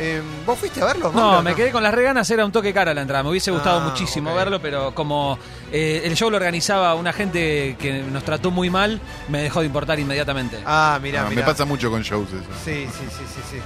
Eh, 0.00 0.22
¿Vos 0.46 0.58
fuiste 0.58 0.80
a 0.80 0.84
verlos? 0.84 1.12
No, 1.12 1.20
Mauro, 1.22 1.42
me 1.42 1.54
quedé 1.56 1.72
con 1.72 1.82
las 1.82 1.92
reganas, 1.92 2.30
era 2.30 2.44
un 2.44 2.52
toque 2.52 2.72
cara 2.72 2.94
la 2.94 3.00
entrada. 3.02 3.24
Me 3.24 3.30
hubiese 3.30 3.50
gustado 3.50 3.80
Ah, 3.80 3.88
muchísimo 3.88 4.32
verlo, 4.34 4.60
pero 4.62 4.94
como 4.94 5.36
eh, 5.72 6.02
el 6.04 6.14
show 6.14 6.30
lo 6.30 6.36
organizaba 6.36 6.94
una 6.94 7.12
gente 7.12 7.76
que 7.80 8.02
nos 8.04 8.22
trató 8.22 8.50
muy 8.52 8.70
mal, 8.70 9.00
me 9.28 9.42
dejó 9.42 9.60
de 9.60 9.66
importar 9.66 9.98
inmediatamente. 9.98 10.60
Ah, 10.64 11.00
mirá, 11.02 11.22
Ah, 11.26 11.30
mirá. 11.30 11.40
me 11.40 11.46
pasa 11.46 11.64
mucho 11.64 11.90
con 11.90 12.02
shows 12.02 12.28
eso. 12.28 12.44
Sí, 12.64 12.86
sí, 12.86 13.06
sí, 13.10 13.24
sí, 13.34 13.40
sí. 13.50 13.56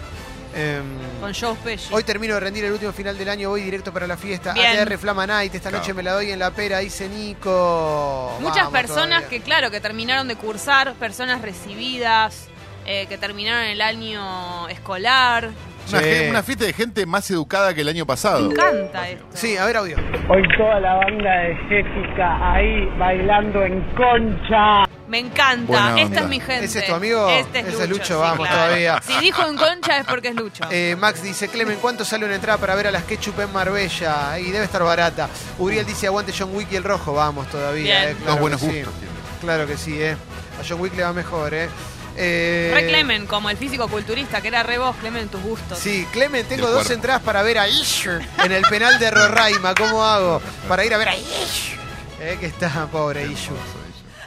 Em, 0.54 0.84
Con 1.20 1.32
Joe 1.34 1.54
Pesci. 1.64 1.88
hoy 1.92 2.04
termino 2.04 2.34
de 2.34 2.40
rendir 2.40 2.64
el 2.64 2.72
último 2.72 2.92
final 2.92 3.16
del 3.16 3.28
año, 3.28 3.48
voy 3.48 3.62
directo 3.62 3.92
para 3.92 4.06
la 4.06 4.16
fiesta. 4.16 4.52
Bien. 4.52 4.78
ATR 4.80 4.98
Flama 4.98 5.26
Night, 5.26 5.54
esta 5.54 5.70
noche 5.70 5.94
me 5.94 6.02
la 6.02 6.12
doy 6.12 6.30
en 6.30 6.38
la 6.38 6.50
pera, 6.50 6.78
dice 6.80 7.08
Nico. 7.08 8.36
Muchas 8.40 8.56
Vamos 8.56 8.72
personas 8.72 9.08
todavía. 9.22 9.28
que, 9.28 9.40
claro, 9.40 9.70
que 9.70 9.80
terminaron 9.80 10.28
de 10.28 10.36
cursar, 10.36 10.94
personas 10.94 11.40
recibidas, 11.42 12.48
eh, 12.84 13.06
que 13.06 13.16
terminaron 13.18 13.64
el 13.64 13.80
año 13.80 14.68
escolar. 14.68 15.50
Una, 15.88 15.98
Sí. 15.98 16.04
ge- 16.04 16.30
una 16.30 16.42
fiesta 16.42 16.64
de 16.64 16.72
gente 16.72 17.06
más 17.06 17.30
educada 17.30 17.74
que 17.74 17.80
el 17.82 17.88
año 17.88 18.06
pasado. 18.06 18.48
Me 18.48 18.54
encanta 18.54 19.08
esto. 19.08 19.24
Sí, 19.34 19.56
a 19.56 19.64
ver 19.66 19.76
audio. 19.76 19.96
Hoy 20.28 20.42
toda 20.56 20.80
la 20.80 20.94
banda 20.94 21.30
de 21.40 21.56
Jessica 21.68 22.52
ahí 22.54 22.86
bailando 22.98 23.62
en 23.62 23.80
concha. 23.94 24.84
Me 25.08 25.18
encanta. 25.18 25.66
Buena 25.66 25.88
Esta 26.00 26.04
onda. 26.06 26.20
es 26.22 26.28
mi 26.28 26.40
gente. 26.40 26.64
¿Ese 26.64 26.78
es 26.78 26.86
tu 26.86 26.94
amigo? 26.94 27.28
Este 27.28 27.58
es 27.60 27.66
Ese 27.66 27.72
Lucho. 27.72 27.82
es 27.82 27.88
Lucho, 27.90 28.04
sí, 28.14 28.20
vamos 28.20 28.46
claro. 28.48 28.62
todavía. 28.64 29.02
Si 29.02 29.18
dijo 29.18 29.46
en 29.46 29.56
concha 29.58 29.98
es 29.98 30.06
porque 30.06 30.28
es 30.28 30.34
Lucho. 30.36 30.64
Eh, 30.70 30.96
Max 30.98 31.22
dice, 31.22 31.48
Clemen, 31.48 31.76
¿cuánto 31.82 32.04
sale 32.04 32.24
una 32.24 32.34
entrada 32.36 32.58
para 32.58 32.74
ver 32.74 32.86
a 32.86 32.90
las 32.90 33.02
Ketchup 33.04 33.38
en 33.40 33.52
Marbella? 33.52 34.38
Y 34.38 34.50
debe 34.50 34.64
estar 34.64 34.82
barata. 34.82 35.28
Uriel 35.58 35.84
dice, 35.84 36.06
aguante 36.06 36.32
John 36.36 36.54
Wick 36.54 36.72
y 36.72 36.76
el 36.76 36.84
rojo. 36.84 37.12
Vamos 37.12 37.46
todavía, 37.48 38.00
Bien. 38.00 38.10
eh, 38.12 38.16
claro 38.16 38.30
Dos 38.32 38.40
buenos 38.40 38.60
que 38.62 38.66
sí. 38.70 38.76
gustos. 38.78 38.94
tiene. 39.00 39.12
Claro 39.42 39.66
que 39.66 39.76
sí, 39.76 40.00
eh. 40.02 40.16
A 40.58 40.64
John 40.66 40.80
Wick 40.80 40.96
le 40.96 41.02
va 41.02 41.12
mejor, 41.12 41.52
eh. 41.52 41.68
Eh, 42.16 42.70
Re 42.74 42.86
Clemen, 42.88 43.26
como 43.26 43.48
el 43.50 43.56
físico 43.56 43.88
culturista, 43.88 44.40
que 44.40 44.48
era 44.48 44.62
re 44.62 44.78
vos, 44.78 44.94
Clemen, 44.96 45.28
tus 45.28 45.42
gustos. 45.42 45.78
Sí, 45.78 46.06
Clemen, 46.12 46.46
tengo 46.46 46.70
dos 46.70 46.90
entradas 46.90 47.22
para 47.22 47.42
ver 47.42 47.58
a 47.58 47.68
Isher 47.68 48.20
en 48.44 48.52
el 48.52 48.62
penal 48.64 48.98
de 48.98 49.10
Roraima. 49.10 49.74
¿Cómo 49.74 50.04
hago? 50.04 50.42
Para 50.68 50.84
ir 50.84 50.92
a 50.94 50.98
ver 50.98 51.08
a 51.08 51.16
Isher. 51.16 51.78
Eh, 52.20 52.36
que 52.38 52.46
está 52.46 52.86
pobre 52.86 53.24
Isher. 53.26 53.56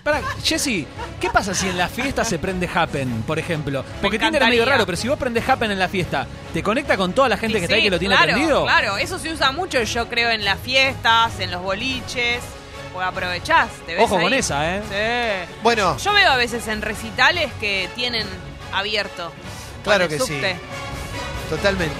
Pará, 0.05 0.21
Jessy, 0.43 0.85
¿qué 1.19 1.31
pasa 1.31 1.55
si 1.55 1.67
en 1.67 1.79
la 1.79 1.87
fiesta 1.87 2.23
se 2.23 2.37
prende 2.37 2.69
Happen, 2.71 3.23
por 3.23 3.39
ejemplo? 3.39 3.83
Porque 4.03 4.19
Tinder 4.19 4.43
es 4.43 4.49
medio 4.49 4.63
raro, 4.63 4.85
pero 4.85 4.95
si 4.95 5.07
vos 5.07 5.17
prendes 5.17 5.49
Happen 5.49 5.71
en 5.71 5.79
la 5.79 5.87
fiesta, 5.87 6.27
¿te 6.53 6.61
conecta 6.61 6.95
con 6.95 7.13
toda 7.13 7.27
la 7.27 7.37
gente 7.37 7.57
Y 7.57 7.61
que 7.61 7.65
está 7.65 7.75
ahí 7.75 7.83
que 7.83 7.89
lo 7.89 7.97
tiene 7.97 8.15
claro, 8.15 8.33
prendido? 8.33 8.63
Claro, 8.65 8.97
eso 8.97 9.17
se 9.17 9.33
usa 9.33 9.51
mucho, 9.51 9.81
yo 9.81 10.07
creo, 10.07 10.29
en 10.29 10.45
las 10.45 10.59
fiestas, 10.59 11.39
en 11.39 11.49
los 11.49 11.63
boliches. 11.63 12.43
Pues 12.95 13.05
aprovechás, 13.05 13.67
te 13.85 13.93
ves 13.93 14.05
Ojo 14.05 14.15
con 14.21 14.31
ahí. 14.31 14.39
esa, 14.39 14.77
¿eh? 14.77 14.81
Sí. 14.89 15.53
Bueno, 15.61 15.97
Yo 15.97 16.13
veo 16.13 16.31
a 16.31 16.37
veces 16.37 16.65
en 16.69 16.81
recitales 16.81 17.51
que 17.59 17.89
tienen 17.93 18.25
abierto. 18.71 19.33
Claro 19.83 20.07
con 20.07 20.17
que 20.17 20.23
sí. 20.23 20.33
subte. 20.33 20.55
Totalmente. 21.49 21.93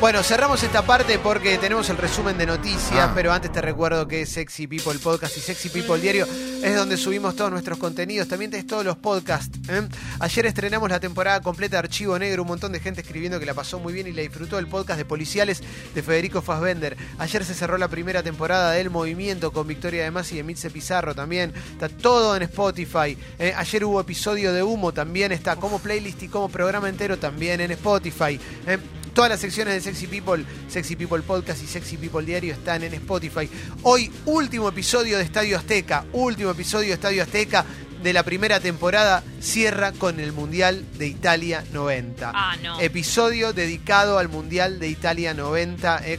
Bueno, 0.00 0.22
cerramos 0.22 0.62
esta 0.62 0.80
parte 0.80 1.18
porque 1.18 1.58
tenemos 1.58 1.90
el 1.90 1.98
resumen 1.98 2.38
de 2.38 2.46
noticias, 2.46 3.10
Ah. 3.10 3.12
pero 3.14 3.32
antes 3.34 3.52
te 3.52 3.60
recuerdo 3.60 4.08
que 4.08 4.24
Sexy 4.24 4.66
People 4.66 4.98
Podcast 4.98 5.36
y 5.36 5.40
Sexy 5.40 5.68
People 5.68 6.00
Diario 6.00 6.26
es 6.62 6.74
donde 6.74 6.96
subimos 6.96 7.36
todos 7.36 7.50
nuestros 7.50 7.76
contenidos. 7.78 8.26
También 8.26 8.50
tenés 8.50 8.66
todos 8.66 8.82
los 8.82 8.96
podcasts. 8.96 9.58
¿eh? 9.68 9.86
Ayer 10.20 10.46
estrenamos 10.46 10.88
la 10.88 11.00
temporada 11.00 11.42
completa 11.42 11.72
de 11.76 11.80
Archivo 11.80 12.18
Negro, 12.18 12.42
un 12.44 12.48
montón 12.48 12.72
de 12.72 12.80
gente 12.80 13.02
escribiendo 13.02 13.38
que 13.38 13.44
la 13.44 13.52
pasó 13.52 13.78
muy 13.78 13.92
bien 13.92 14.06
y 14.06 14.12
la 14.12 14.22
disfrutó 14.22 14.58
el 14.58 14.68
podcast 14.68 14.96
de 14.96 15.04
policiales 15.04 15.62
de 15.94 16.02
Federico 16.02 16.40
Fassbender. 16.40 16.96
Ayer 17.18 17.44
se 17.44 17.52
cerró 17.52 17.76
la 17.76 17.88
primera 17.88 18.22
temporada 18.22 18.72
del 18.72 18.88
Movimiento 18.88 19.52
con 19.52 19.66
Victoria 19.66 20.02
de 20.04 20.10
Masi 20.10 20.36
y 20.36 20.38
Emilce 20.38 20.70
Pizarro 20.70 21.14
también. 21.14 21.52
Está 21.72 21.90
todo 21.90 22.34
en 22.36 22.42
Spotify. 22.44 23.18
¿eh? 23.38 23.52
Ayer 23.54 23.84
hubo 23.84 24.00
episodio 24.00 24.54
de 24.54 24.62
Humo, 24.62 24.92
también 24.94 25.30
está 25.30 25.56
como 25.56 25.78
playlist 25.78 26.22
y 26.22 26.28
como 26.28 26.48
programa 26.48 26.88
entero 26.88 27.18
también 27.18 27.60
en 27.60 27.70
Spotify. 27.72 28.40
¿eh? 28.66 28.78
Todas 29.14 29.30
las 29.30 29.40
secciones 29.40 29.74
de 29.74 29.80
Sexy 29.80 30.06
People, 30.06 30.44
Sexy 30.68 30.96
People 30.96 31.22
Podcast 31.22 31.62
y 31.62 31.66
Sexy 31.66 31.96
People 31.96 32.24
Diario 32.24 32.54
están 32.54 32.82
en 32.84 32.94
Spotify. 32.94 33.48
Hoy, 33.82 34.10
último 34.26 34.68
episodio 34.68 35.18
de 35.18 35.24
Estadio 35.24 35.58
Azteca. 35.58 36.04
Último 36.12 36.50
episodio 36.50 36.88
de 36.88 36.94
Estadio 36.94 37.22
Azteca. 37.22 37.64
de 38.02 38.14
la 38.14 38.22
primera 38.22 38.60
temporada 38.60 39.22
cierra 39.42 39.92
con 39.92 40.20
el 40.20 40.32
Mundial 40.32 40.86
de 40.96 41.06
Italia 41.06 41.62
90. 41.70 42.32
Ah, 42.34 42.56
no. 42.62 42.80
Episodio 42.80 43.52
dedicado 43.52 44.18
al 44.18 44.30
Mundial 44.30 44.78
de 44.80 44.88
Italia 44.88 45.34
90. 45.34 46.00
eh, 46.06 46.18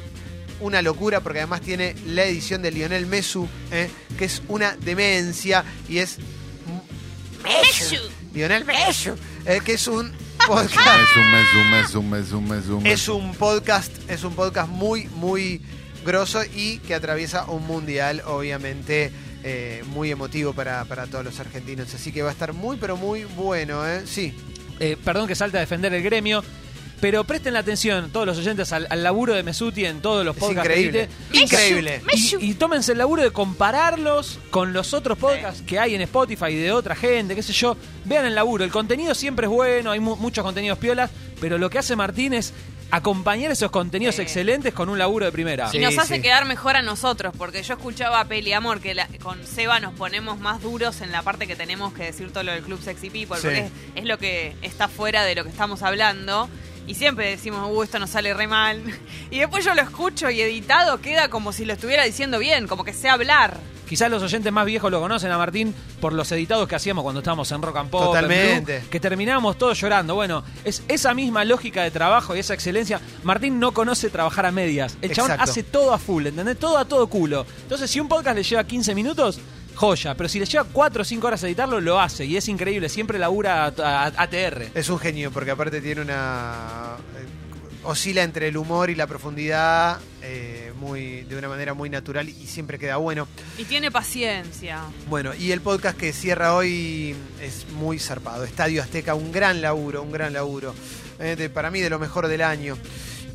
una 0.59 0.83
locura 0.83 1.21
porque 1.21 1.39
además 1.39 1.61
tiene 1.61 1.95
la 2.05 2.23
edición 2.25 2.61
de 2.61 2.69
Lionel 2.69 3.07
Messi, 3.07 3.39
eh, 3.71 3.89
que 4.15 4.25
es 4.25 4.43
una 4.47 4.75
demencia 4.77 5.65
y 5.89 5.97
es 5.97 6.17
Messi. 7.43 7.97
Lionel 8.33 8.63
Messi, 8.65 9.09
eh, 9.45 9.61
que 9.65 9.73
es 9.73 9.87
un 9.87 10.11
podcast. 10.47 11.03
Es 11.03 11.17
un 11.17 11.31
mes, 11.31 11.47
un 11.55 11.71
mes, 11.71 11.95
un 11.95 12.09
mes, 12.09 12.31
un 12.31 12.49
mes, 12.49 12.67
un 12.67 12.83
mes. 12.83 12.93
Es 12.93 13.07
un 13.07 13.33
podcast, 13.35 13.91
es 14.09 14.23
un 14.23 14.33
podcast 14.35 14.69
muy, 14.69 15.05
muy 15.15 15.61
grosso 16.05 16.41
y 16.55 16.79
que 16.79 16.95
atraviesa 16.95 17.45
un 17.45 17.65
mundial, 17.65 18.21
obviamente, 18.25 19.11
eh, 19.43 19.83
muy 19.87 20.11
emotivo 20.11 20.53
para, 20.53 20.85
para 20.85 21.07
todos 21.07 21.23
los 21.25 21.39
argentinos. 21.39 21.93
Así 21.93 22.11
que 22.11 22.21
va 22.21 22.29
a 22.29 22.33
estar 22.33 22.53
muy, 22.53 22.77
pero 22.77 22.97
muy 22.97 23.25
bueno, 23.25 23.87
¿eh? 23.87 24.03
Sí. 24.05 24.33
Eh, 24.79 24.97
perdón 25.03 25.27
que 25.27 25.35
salte 25.35 25.57
a 25.57 25.61
defender 25.61 25.93
el 25.93 26.01
gremio, 26.01 26.43
pero 27.01 27.23
presten 27.25 27.53
la 27.53 27.59
atención 27.59 28.11
todos 28.11 28.25
los 28.27 28.37
oyentes 28.37 28.71
al, 28.71 28.87
al 28.89 29.03
laburo 29.03 29.33
de 29.33 29.43
Mesuti 29.43 29.85
en 29.85 30.01
todos 30.01 30.23
los 30.23 30.35
Es 30.37 30.39
podcasts. 30.39 30.69
increíble. 30.69 31.09
que 31.31 31.37
edite. 31.39 31.43
Increíble. 31.55 32.01
Y, 32.13 32.51
y 32.51 32.53
tómense 32.53 32.91
el 32.93 32.99
laburo 32.99 33.23
de 33.23 33.31
compararlos 33.31 34.39
con 34.51 34.71
los 34.73 34.93
otros 34.93 35.17
podcasts 35.17 35.61
que 35.65 35.79
hay 35.79 35.95
en 35.95 36.01
Spotify 36.01 36.53
de 36.55 36.71
otra 36.71 36.95
gente, 36.95 37.35
qué 37.35 37.43
sé 37.43 37.53
yo. 37.53 37.75
Vean 38.05 38.25
el 38.25 38.35
laburo. 38.35 38.63
El 38.63 38.71
contenido 38.71 39.13
siempre 39.15 39.47
es 39.47 39.51
bueno, 39.51 39.91
hay 39.91 39.99
mu- 39.99 40.15
muchos 40.15 40.43
contenidos 40.43 40.77
piolas, 40.77 41.09
pero 41.39 41.57
lo 41.57 41.69
que 41.69 41.79
hace 41.79 41.95
Martín 41.95 42.33
es 42.33 42.53
acompañar 42.93 43.49
esos 43.51 43.71
contenidos 43.71 44.15
Sí. 44.15 44.21
excelentes 44.21 44.73
con 44.73 44.89
un 44.89 44.99
laburo 44.99 45.25
de 45.25 45.31
primera. 45.31 45.67
Y 45.69 45.71
Sí, 45.71 45.79
nos 45.79 45.97
hace 45.97 46.15
sí. 46.17 46.21
quedar 46.21 46.43
mejor 46.45 46.75
a 46.75 46.81
nosotros, 46.81 47.33
porque 47.37 47.63
yo 47.63 47.75
escuchaba 47.75 48.19
a 48.19 48.25
Peli 48.25 48.51
Amor 48.51 48.81
que 48.81 48.93
la- 48.93 49.07
con 49.23 49.47
Seba 49.47 49.79
nos 49.79 49.93
ponemos 49.93 50.39
más 50.39 50.61
duros 50.61 50.99
en 51.01 51.11
la 51.13 51.21
parte 51.21 51.47
que 51.47 51.55
tenemos 51.55 51.93
que 51.93 52.03
decir 52.03 52.31
todo 52.33 52.43
lo 52.43 52.51
del 52.51 52.63
Club 52.63 52.81
Sexy 52.83 53.09
People, 53.09 53.37
Sí. 53.37 53.43
porque 53.43 53.59
es, 53.59 53.71
es 53.95 54.03
lo 54.05 54.17
que 54.17 54.55
está 54.61 54.89
fuera 54.89 55.23
de 55.23 55.35
lo 55.35 55.43
que 55.45 55.49
estamos 55.49 55.81
hablando. 55.83 56.49
Y 56.87 56.95
siempre 56.95 57.29
decimos, 57.29 57.69
uh, 57.71 57.83
esto 57.83 57.99
nos 57.99 58.09
sale 58.09 58.33
re 58.33 58.47
mal. 58.47 58.81
Y 59.31 59.39
después 59.39 59.63
yo 59.63 59.73
lo 59.73 59.81
escucho 59.81 60.29
y 60.29 60.41
editado 60.41 60.99
queda 60.99 61.29
como 61.29 61.53
si 61.53 61.63
lo 61.63 61.73
estuviera 61.73 62.03
diciendo 62.03 62.37
bien, 62.37 62.67
como 62.67 62.83
que 62.83 62.91
sé 62.93 63.07
hablar. 63.07 63.57
Quizás 63.87 64.09
los 64.09 64.23
oyentes 64.23 64.51
más 64.53 64.65
viejos 64.65 64.89
lo 64.89 65.01
conocen 65.01 65.31
a 65.31 65.37
Martín 65.37 65.75
por 65.99 66.13
los 66.13 66.31
editados 66.31 66.65
que 66.67 66.75
hacíamos 66.75 67.03
cuando 67.03 67.19
estábamos 67.19 67.51
en 67.51 67.61
Rock 67.61 67.75
and 67.77 67.89
Pop. 67.89 68.01
en 68.01 68.07
Totalmente. 68.07 68.79
Blue, 68.79 68.89
que 68.89 68.99
terminábamos 69.01 69.57
todos 69.57 69.79
llorando. 69.79 70.15
Bueno, 70.15 70.45
es 70.63 70.83
esa 70.87 71.13
misma 71.13 71.43
lógica 71.43 71.83
de 71.83 71.91
trabajo 71.91 72.33
y 72.33 72.39
esa 72.39 72.53
excelencia. 72.53 73.01
Martín 73.23 73.59
no 73.59 73.73
conoce 73.73 74.09
trabajar 74.09 74.45
a 74.45 74.51
medias. 74.53 74.97
El 75.01 75.11
chabón 75.11 75.31
Exacto. 75.31 75.51
hace 75.51 75.63
todo 75.63 75.93
a 75.93 75.97
full, 75.97 76.25
¿entendés? 76.25 76.57
Todo 76.57 76.77
a 76.77 76.85
todo 76.85 77.07
culo. 77.07 77.45
Entonces, 77.63 77.91
si 77.91 77.99
un 77.99 78.07
podcast 78.07 78.37
le 78.37 78.43
lleva 78.43 78.63
15 78.63 78.95
minutos, 78.95 79.41
joya. 79.75 80.15
Pero 80.15 80.29
si 80.29 80.39
le 80.39 80.45
lleva 80.45 80.65
4 80.71 81.01
o 81.01 81.05
5 81.05 81.27
horas 81.27 81.43
editarlo, 81.43 81.79
lo 81.81 81.99
hace. 81.99 82.25
Y 82.25 82.37
es 82.37 82.47
increíble. 82.47 82.89
Siempre 82.89 83.17
labura 83.19 83.65
a- 83.65 83.67
a- 83.67 84.05
ATR. 84.23 84.71
Es 84.75 84.89
un 84.89 84.99
genio 84.99 85.31
porque 85.31 85.51
aparte 85.51 85.81
tiene 85.81 86.01
una... 86.01 86.95
eh, 87.17 87.25
oscila 87.83 88.21
entre 88.21 88.47
el 88.49 88.57
humor 88.57 88.91
y 88.91 88.95
la 88.95 89.07
profundidad 89.07 89.99
eh, 90.21 90.71
muy, 90.79 91.21
de 91.21 91.35
una 91.35 91.49
manera 91.49 91.73
muy 91.73 91.89
natural 91.89 92.29
y 92.29 92.45
siempre 92.45 92.77
queda 92.77 92.97
bueno. 92.97 93.27
Y 93.57 93.63
tiene 93.63 93.89
paciencia. 93.89 94.81
Bueno, 95.09 95.33
y 95.33 95.51
el 95.51 95.61
podcast 95.61 95.97
que 95.97 96.13
cierra 96.13 96.53
hoy 96.53 97.15
es 97.41 97.65
muy 97.71 97.97
zarpado. 97.97 98.43
Estadio 98.43 98.83
Azteca, 98.83 99.15
un 99.15 99.31
gran 99.31 99.61
laburo, 99.61 100.03
un 100.03 100.11
gran 100.11 100.31
laburo. 100.33 100.75
Eh, 101.19 101.35
de- 101.35 101.49
para 101.49 101.71
mí 101.71 101.79
de 101.79 101.89
lo 101.89 101.97
mejor 101.97 102.27
del 102.27 102.41
año. 102.43 102.77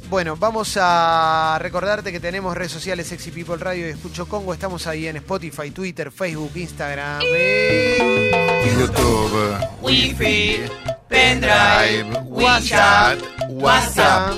Bueno, 0.08 0.36
vamos 0.36 0.78
a 0.80 1.58
recordarte 1.60 2.12
que 2.12 2.20
tenemos 2.20 2.56
redes 2.56 2.70
sociales 2.70 3.08
Sexy 3.08 3.32
People 3.32 3.56
Radio 3.56 3.88
y 3.88 3.90
Escucho 3.90 4.26
Congo. 4.28 4.54
Estamos 4.54 4.86
ahí 4.86 5.08
en 5.08 5.16
Spotify, 5.16 5.70
Twitter, 5.72 6.12
Facebook, 6.12 6.52
Instagram. 6.54 7.20
eh, 7.34 8.30
YouTube, 8.78 9.58
Wi-Fi, 9.82 10.60
pendrive, 11.08 12.04
WhatsApp, 12.26 13.18
WhatsApp, 13.48 14.32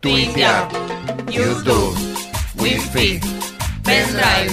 Twitter, 0.00 0.66
YouTube, 1.30 1.96
Wi-Fi, 2.56 3.20
pendrive, 3.84 4.52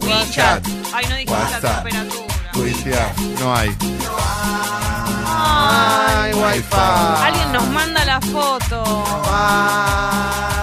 WeChat, 0.00 0.66
Ay, 0.92 1.04
no 1.08 1.16
dijiste 1.16 1.32
la 1.32 1.38
WhatsApp, 1.40 1.84
temperatura. 1.84 2.52
Twitter. 2.52 3.06
No 3.40 3.54
hay. 3.56 3.70
Ay, 5.34 6.32
Wi-Fi. 6.34 7.24
Alguien 7.26 7.52
nos 7.52 7.66
manda 7.68 8.04
la 8.04 8.20
foto. 8.20 8.82
Ay, 9.30 10.61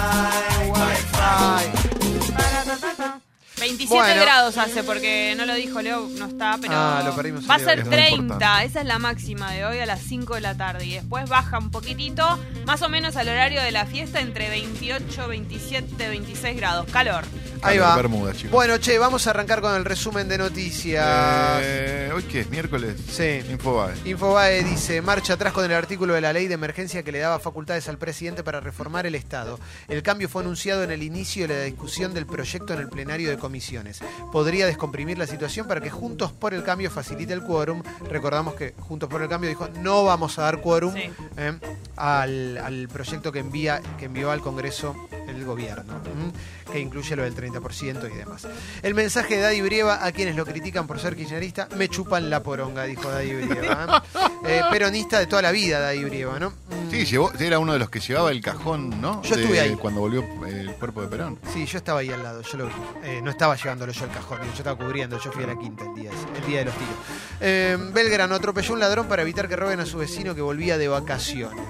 27 3.70 3.88
Bueno. 3.96 4.22
grados 4.22 4.58
hace 4.58 4.84
porque 4.84 5.34
no 5.38 5.46
lo 5.46 5.54
dijo 5.56 5.82
Leo, 5.82 6.08
no 6.18 6.26
está, 6.26 6.58
pero 6.62 6.74
Ah, 6.76 7.02
lo 7.06 7.16
perdimos 7.16 7.50
va 7.50 7.56
a 7.56 7.60
ser 7.60 7.80
es 7.80 7.86
muy 7.86 7.94
30, 7.96 8.16
importante. 8.18 8.66
esa 8.66 8.80
es 8.82 8.86
la 8.88 9.00
máxima 9.00 9.52
de 9.52 9.66
hoy 9.66 9.80
a 9.80 9.86
las 9.86 10.02
5 10.02 10.36
de 10.36 10.42
la 10.42 10.56
tarde 10.56 10.86
y 10.86 10.94
después 10.96 11.30
baja 11.30 11.60
un 11.60 11.70
poquitito, 11.72 12.40
más 12.66 12.82
o 12.82 12.90
menos 12.90 13.16
al 13.16 13.30
horario 13.30 13.62
de 13.62 13.72
la 13.72 13.86
fiesta 13.86 14.20
entre 14.22 14.50
28, 14.50 15.28
27, 15.28 16.10
26 16.10 16.56
grados, 16.58 16.88
calor. 16.92 17.24
Ahí 17.62 17.78
va. 17.78 17.96
Bermuda, 17.96 18.32
chicos. 18.34 18.52
Bueno, 18.52 18.78
che, 18.78 18.98
vamos 18.98 19.28
a 19.28 19.32
arrancar 19.32 19.60
con 19.60 19.76
el 19.76 19.84
resumen 19.84 20.30
de 20.30 20.38
noticias. 20.38 21.60
Eh, 21.62 22.10
¿Hoy 22.16 22.24
qué 22.24 22.42
es? 22.42 22.50
¿Miércoles? 22.50 22.96
Sí. 23.12 23.42
Infobae. 23.52 23.96
Infobae 24.06 24.64
dice, 24.64 25.02
marcha 25.02 25.34
atrás 25.34 25.52
con 25.54 25.66
el 25.66 25.74
artículo 25.74 26.14
de 26.14 26.22
la 26.22 26.32
ley 26.32 26.48
de 26.48 26.54
emergencia 26.54 27.04
que 27.04 27.12
le 27.12 27.20
daba 27.20 27.38
facultades 27.40 27.90
al 27.90 27.98
presidente 27.98 28.44
para 28.44 28.62
reformar 28.62 29.06
el 29.06 29.16
Estado. 29.16 29.60
El 29.90 30.02
cambio 30.04 30.30
fue 30.30 30.42
anunciado 30.42 30.84
en 30.84 30.92
el 30.92 31.04
inicio 31.04 31.48
de 31.50 31.54
la 31.54 31.64
discusión 31.66 32.14
del 32.14 32.26
proyecto 32.26 32.74
en 32.74 32.80
el 32.80 32.88
plenario 32.88 33.30
de 33.30 33.38
comisiones. 33.60 34.00
Podría 34.32 34.66
descomprimir 34.66 35.18
la 35.18 35.28
situación 35.28 35.68
para 35.68 35.82
que 35.82 35.90
Juntos 35.90 36.32
por 36.32 36.54
el 36.54 36.64
Cambio 36.64 36.90
facilite 36.90 37.34
el 37.34 37.44
quórum. 37.44 37.84
Recordamos 38.10 38.54
que 38.54 38.74
Juntos 38.80 39.10
por 39.10 39.22
el 39.22 39.28
Cambio 39.28 39.50
dijo, 39.50 39.68
no 39.82 40.06
vamos 40.06 40.40
a 40.40 40.44
dar 40.44 40.62
quórum 40.62 40.94
Sí. 40.94 41.12
eh, 41.38 41.60
al, 41.98 42.58
al 42.58 42.88
proyecto 42.88 43.34
que, 43.34 43.40
envía, 43.40 43.82
que 43.98 44.06
envió 44.06 44.32
al 44.32 44.40
Congreso 44.40 44.96
el 45.36 45.46
gobierno, 45.46 46.02
¿m? 46.06 46.32
que 46.72 46.80
incluye 46.80 47.16
lo 47.16 47.24
del 47.24 47.36
30% 47.36 48.12
y 48.12 48.18
demás. 48.18 48.48
El 48.82 48.94
mensaje 48.94 49.38
de 49.38 49.42
Daddy 49.42 49.62
Brieva 49.62 50.06
a 50.06 50.12
quienes 50.12 50.36
lo 50.36 50.46
critican 50.46 50.88
por 50.88 51.00
ser 51.00 51.16
kirchnerista, 51.16 51.68
me 51.76 51.90
chupan 51.90 52.30
la 52.30 52.44
poronga, 52.44 52.84
dijo 52.84 53.10
Daddy 53.10 53.34
Brieva. 53.34 54.04
¿eh? 54.16 54.20
Eh, 54.46 54.62
peronista 54.72 55.20
de 55.20 55.28
toda 55.28 55.42
la 55.42 55.52
vida, 55.52 55.80
Daddy 55.80 56.06
Brieva, 56.06 56.40
¿no? 56.40 56.54
Sí, 56.90 57.06
llevó, 57.06 57.32
era 57.40 57.60
uno 57.60 57.74
de 57.74 57.80
los 57.80 57.90
que 57.90 58.00
llevaba 58.00 58.32
el 58.32 58.42
cajón, 58.42 59.00
¿no? 59.02 59.22
Yo 59.22 59.36
estuve 59.36 59.60
ahí. 59.60 59.76
Cuando 59.76 60.02
volvió 60.02 60.22
eh, 60.48 60.62
el 60.62 60.74
cuerpo 60.74 61.02
de 61.02 61.08
Perón. 61.08 61.40
Sí, 61.54 61.66
yo 61.66 61.78
estaba 61.78 62.00
ahí 62.00 62.10
al 62.10 62.24
lado, 62.24 62.42
yo 62.42 62.58
lo 62.58 62.66
vi. 62.66 62.74
Eh, 63.04 63.22
no 63.24 63.30
estaba 63.30 63.56
llevándolo 63.56 63.92
yo 63.92 64.06
al 64.06 64.12
cajón, 64.12 64.40
yo 64.42 64.58
estaba 64.58 64.76
cubriendo, 64.76 65.20
yo 65.20 65.32
fui 65.32 65.44
a 65.44 65.48
la 65.48 65.60
quinta 65.60 65.84
el 65.84 65.94
día, 65.94 66.12
el 66.36 66.46
día 66.48 66.60
de 66.60 66.66
los 66.66 66.74
tiros. 66.74 66.96
Eh, 67.42 67.78
Belgrano 67.94 68.34
atropelló 68.34 68.74
un 68.74 68.80
ladrón 68.80 69.08
para 69.08 69.22
evitar 69.22 69.48
que 69.48 69.56
roben 69.56 69.80
a 69.80 69.86
su 69.86 70.00
vecino 70.00 70.34
que 70.34 70.42
volvía 70.42 70.78
de 70.78 70.88
vacaciones. 70.88 71.64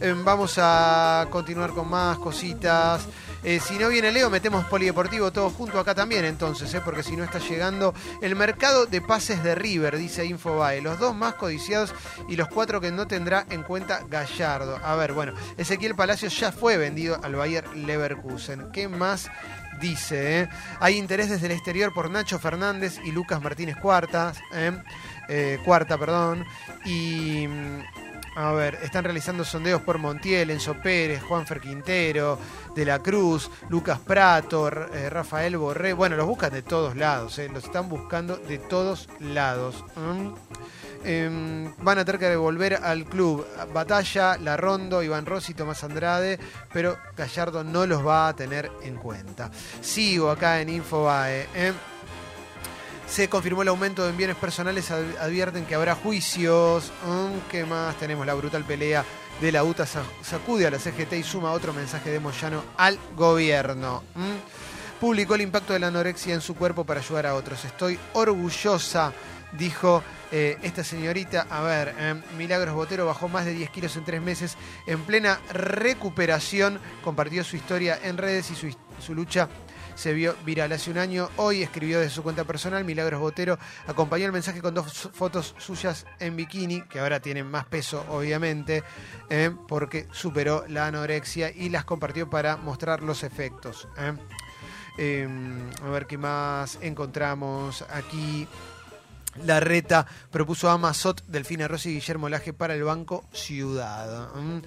Eh, 0.00 0.14
vamos 0.24 0.58
a 0.58 1.26
continuar 1.30 1.70
con 1.70 1.88
más 1.88 2.18
cositas. 2.18 3.06
Eh, 3.44 3.60
si 3.60 3.78
no 3.78 3.90
viene 3.90 4.10
Leo, 4.10 4.30
metemos 4.30 4.64
polideportivo 4.64 5.30
todo 5.30 5.50
junto 5.50 5.78
acá 5.78 5.94
también, 5.94 6.24
entonces, 6.24 6.72
eh, 6.72 6.80
porque 6.82 7.02
si 7.02 7.14
no 7.14 7.24
está 7.24 7.38
llegando 7.38 7.94
el 8.22 8.36
mercado 8.36 8.86
de 8.86 9.02
pases 9.02 9.44
de 9.44 9.54
River, 9.54 9.98
dice 9.98 10.24
Infobae. 10.24 10.80
Los 10.80 10.98
dos 10.98 11.14
más 11.14 11.34
codiciados 11.34 11.94
y 12.26 12.36
los 12.36 12.48
cuatro 12.48 12.80
que 12.80 12.90
no 12.90 13.06
tendrá 13.06 13.44
en 13.50 13.62
cuenta 13.62 14.00
Gallardo. 14.08 14.80
A 14.82 14.96
ver, 14.96 15.12
bueno, 15.12 15.34
Ezequiel 15.58 15.94
Palacios 15.94 16.38
ya 16.38 16.52
fue 16.52 16.78
vendido 16.78 17.20
al 17.22 17.34
Bayer 17.34 17.68
Leverkusen. 17.76 18.72
¿Qué 18.72 18.88
más? 18.88 19.30
Dice, 19.80 20.40
eh? 20.40 20.48
hay 20.80 20.96
interés 20.96 21.28
desde 21.28 21.46
el 21.46 21.52
exterior 21.52 21.92
por 21.92 22.08
Nacho 22.08 22.38
Fernández 22.38 22.98
y 23.04 23.10
Lucas 23.10 23.42
Martínez 23.42 23.76
Cuartas, 23.76 24.38
Cuarta, 25.64 25.98
perdón, 25.98 26.46
y 26.84 27.46
mm, 27.48 28.03
a 28.36 28.52
ver, 28.52 28.78
están 28.82 29.04
realizando 29.04 29.44
sondeos 29.44 29.82
por 29.82 29.98
Montiel, 29.98 30.50
Enzo 30.50 30.74
Pérez, 30.74 31.22
Juanfer 31.22 31.60
Quintero, 31.60 32.38
De 32.74 32.84
la 32.84 32.98
Cruz, 32.98 33.50
Lucas 33.68 34.00
Prato, 34.00 34.68
eh, 34.68 35.08
Rafael 35.08 35.56
Borré. 35.56 35.92
Bueno, 35.92 36.16
los 36.16 36.26
buscan 36.26 36.52
de 36.52 36.62
todos 36.62 36.96
lados, 36.96 37.38
eh, 37.38 37.48
los 37.52 37.64
están 37.64 37.88
buscando 37.88 38.36
de 38.36 38.58
todos 38.58 39.08
lados. 39.20 39.84
¿m? 39.96 40.34
Em, 41.04 41.72
van 41.78 41.98
a 41.98 42.04
tener 42.04 42.18
que 42.18 42.28
devolver 42.28 42.74
al 42.82 43.04
club 43.04 43.46
Batalla, 43.72 44.38
La 44.38 44.56
Rondo, 44.56 45.02
Iván 45.02 45.26
Rossi, 45.26 45.52
Tomás 45.54 45.84
Andrade, 45.84 46.38
pero 46.72 46.96
Gallardo 47.16 47.62
no 47.62 47.86
los 47.86 48.04
va 48.04 48.28
a 48.28 48.34
tener 48.34 48.72
en 48.82 48.96
cuenta. 48.96 49.50
Sigo 49.80 50.30
acá 50.30 50.60
en 50.60 50.70
Infobae. 50.70 51.46
Se 53.14 53.28
confirmó 53.28 53.62
el 53.62 53.68
aumento 53.68 54.08
en 54.08 54.16
bienes 54.16 54.34
personales, 54.34 54.90
ad- 54.90 55.16
advierten 55.20 55.66
que 55.66 55.76
habrá 55.76 55.94
juicios. 55.94 56.90
Mm, 57.06 57.48
¿Qué 57.48 57.64
más? 57.64 57.96
Tenemos 57.96 58.26
la 58.26 58.34
brutal 58.34 58.64
pelea 58.64 59.04
de 59.40 59.52
la 59.52 59.62
UTA 59.62 59.86
sa- 59.86 60.02
sacude 60.20 60.66
a 60.66 60.70
la 60.72 60.80
CGT 60.80 61.12
y 61.18 61.22
suma 61.22 61.52
otro 61.52 61.72
mensaje 61.72 62.10
de 62.10 62.18
Moyano 62.18 62.64
al 62.76 62.98
gobierno. 63.16 64.02
Mm. 64.16 64.98
Publicó 65.00 65.36
el 65.36 65.42
impacto 65.42 65.72
de 65.74 65.78
la 65.78 65.88
anorexia 65.88 66.34
en 66.34 66.40
su 66.40 66.56
cuerpo 66.56 66.82
para 66.84 66.98
ayudar 66.98 67.26
a 67.26 67.34
otros. 67.36 67.64
Estoy 67.64 67.96
orgullosa, 68.14 69.12
dijo 69.52 70.02
eh, 70.32 70.58
esta 70.62 70.82
señorita. 70.82 71.46
A 71.50 71.60
ver, 71.60 71.94
eh, 71.96 72.20
Milagros 72.36 72.74
Botero 72.74 73.06
bajó 73.06 73.28
más 73.28 73.44
de 73.44 73.52
10 73.52 73.70
kilos 73.70 73.94
en 73.96 74.04
tres 74.04 74.20
meses 74.22 74.56
en 74.88 75.00
plena 75.02 75.38
recuperación. 75.52 76.80
Compartió 77.04 77.44
su 77.44 77.54
historia 77.54 77.96
en 78.02 78.16
redes 78.16 78.50
y 78.50 78.56
su, 78.56 78.74
su 78.98 79.14
lucha 79.14 79.48
se 79.94 80.12
vio 80.12 80.34
viral 80.44 80.72
hace 80.72 80.90
un 80.90 80.98
año. 80.98 81.28
Hoy 81.36 81.62
escribió 81.62 82.00
desde 82.00 82.14
su 82.14 82.22
cuenta 82.22 82.44
personal, 82.44 82.84
Milagros 82.84 83.20
Botero 83.20 83.58
acompañó 83.86 84.26
el 84.26 84.32
mensaje 84.32 84.60
con 84.60 84.74
dos 84.74 85.10
fotos 85.12 85.54
suyas 85.58 86.06
en 86.20 86.36
bikini, 86.36 86.82
que 86.82 87.00
ahora 87.00 87.20
tienen 87.20 87.50
más 87.50 87.64
peso, 87.66 88.04
obviamente, 88.10 88.82
eh, 89.30 89.50
porque 89.68 90.06
superó 90.12 90.64
la 90.68 90.86
anorexia 90.86 91.50
y 91.50 91.68
las 91.68 91.84
compartió 91.84 92.28
para 92.28 92.56
mostrar 92.56 93.02
los 93.02 93.22
efectos. 93.22 93.88
eh. 93.98 94.12
Eh, 94.96 95.28
a 95.82 95.88
ver 95.88 96.06
qué 96.06 96.16
más 96.16 96.78
encontramos 96.80 97.84
aquí. 97.90 98.46
La 99.42 99.58
reta 99.58 100.06
propuso 100.30 100.70
a 100.70 100.78
Mazot, 100.78 101.24
Delfina 101.26 101.66
Rossi 101.66 101.90
y 101.90 101.94
Guillermo 101.94 102.28
Laje 102.28 102.52
para 102.52 102.74
el 102.74 102.84
Banco 102.84 103.24
Ciudad. 103.32 104.32
Mm. 104.34 104.58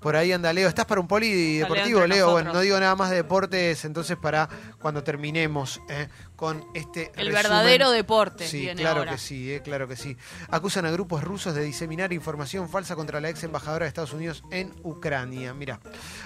Por 0.00 0.16
ahí 0.16 0.32
anda 0.32 0.52
Leo. 0.52 0.68
¿Estás 0.68 0.84
para 0.84 1.00
un 1.00 1.06
polideportivo, 1.06 2.00
entre 2.02 2.16
Leo? 2.16 2.32
Bueno, 2.32 2.52
no 2.52 2.60
digo 2.60 2.78
nada 2.80 2.96
más 2.96 3.10
de 3.10 3.16
deportes, 3.16 3.84
entonces 3.84 4.16
para 4.16 4.48
cuando 4.80 5.04
terminemos 5.04 5.80
eh, 5.88 6.08
con 6.34 6.64
este 6.74 7.12
El 7.14 7.26
resumen. 7.28 7.32
verdadero 7.34 7.90
deporte 7.92 8.48
Sí, 8.48 8.60
viene 8.60 8.80
claro 8.82 9.00
ahora. 9.00 9.12
que 9.12 9.18
sí, 9.18 9.52
eh, 9.52 9.62
claro 9.62 9.86
que 9.86 9.96
sí. 9.96 10.16
Acusan 10.50 10.86
a 10.86 10.90
grupos 10.90 11.22
rusos 11.22 11.54
de 11.54 11.62
diseminar 11.62 12.12
información 12.12 12.68
falsa 12.68 12.96
contra 12.96 13.20
la 13.20 13.28
ex 13.28 13.44
embajadora 13.44 13.84
de 13.84 13.88
Estados 13.88 14.12
Unidos 14.12 14.42
en 14.50 14.74
Ucrania. 14.82 15.54
Mira, 15.54 15.78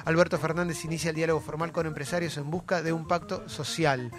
Alberto 0.07 0.39
Fernández 0.39 0.85
inicia 0.87 1.11
el 1.11 1.17
diálogo 1.17 1.41
formal 1.41 1.71
con 1.73 1.87
empresarios 1.87 2.37
en 2.39 2.51
busca 2.51 2.83
de 2.83 2.93
un 2.93 3.07
pacto 3.07 3.47
social. 3.49 4.11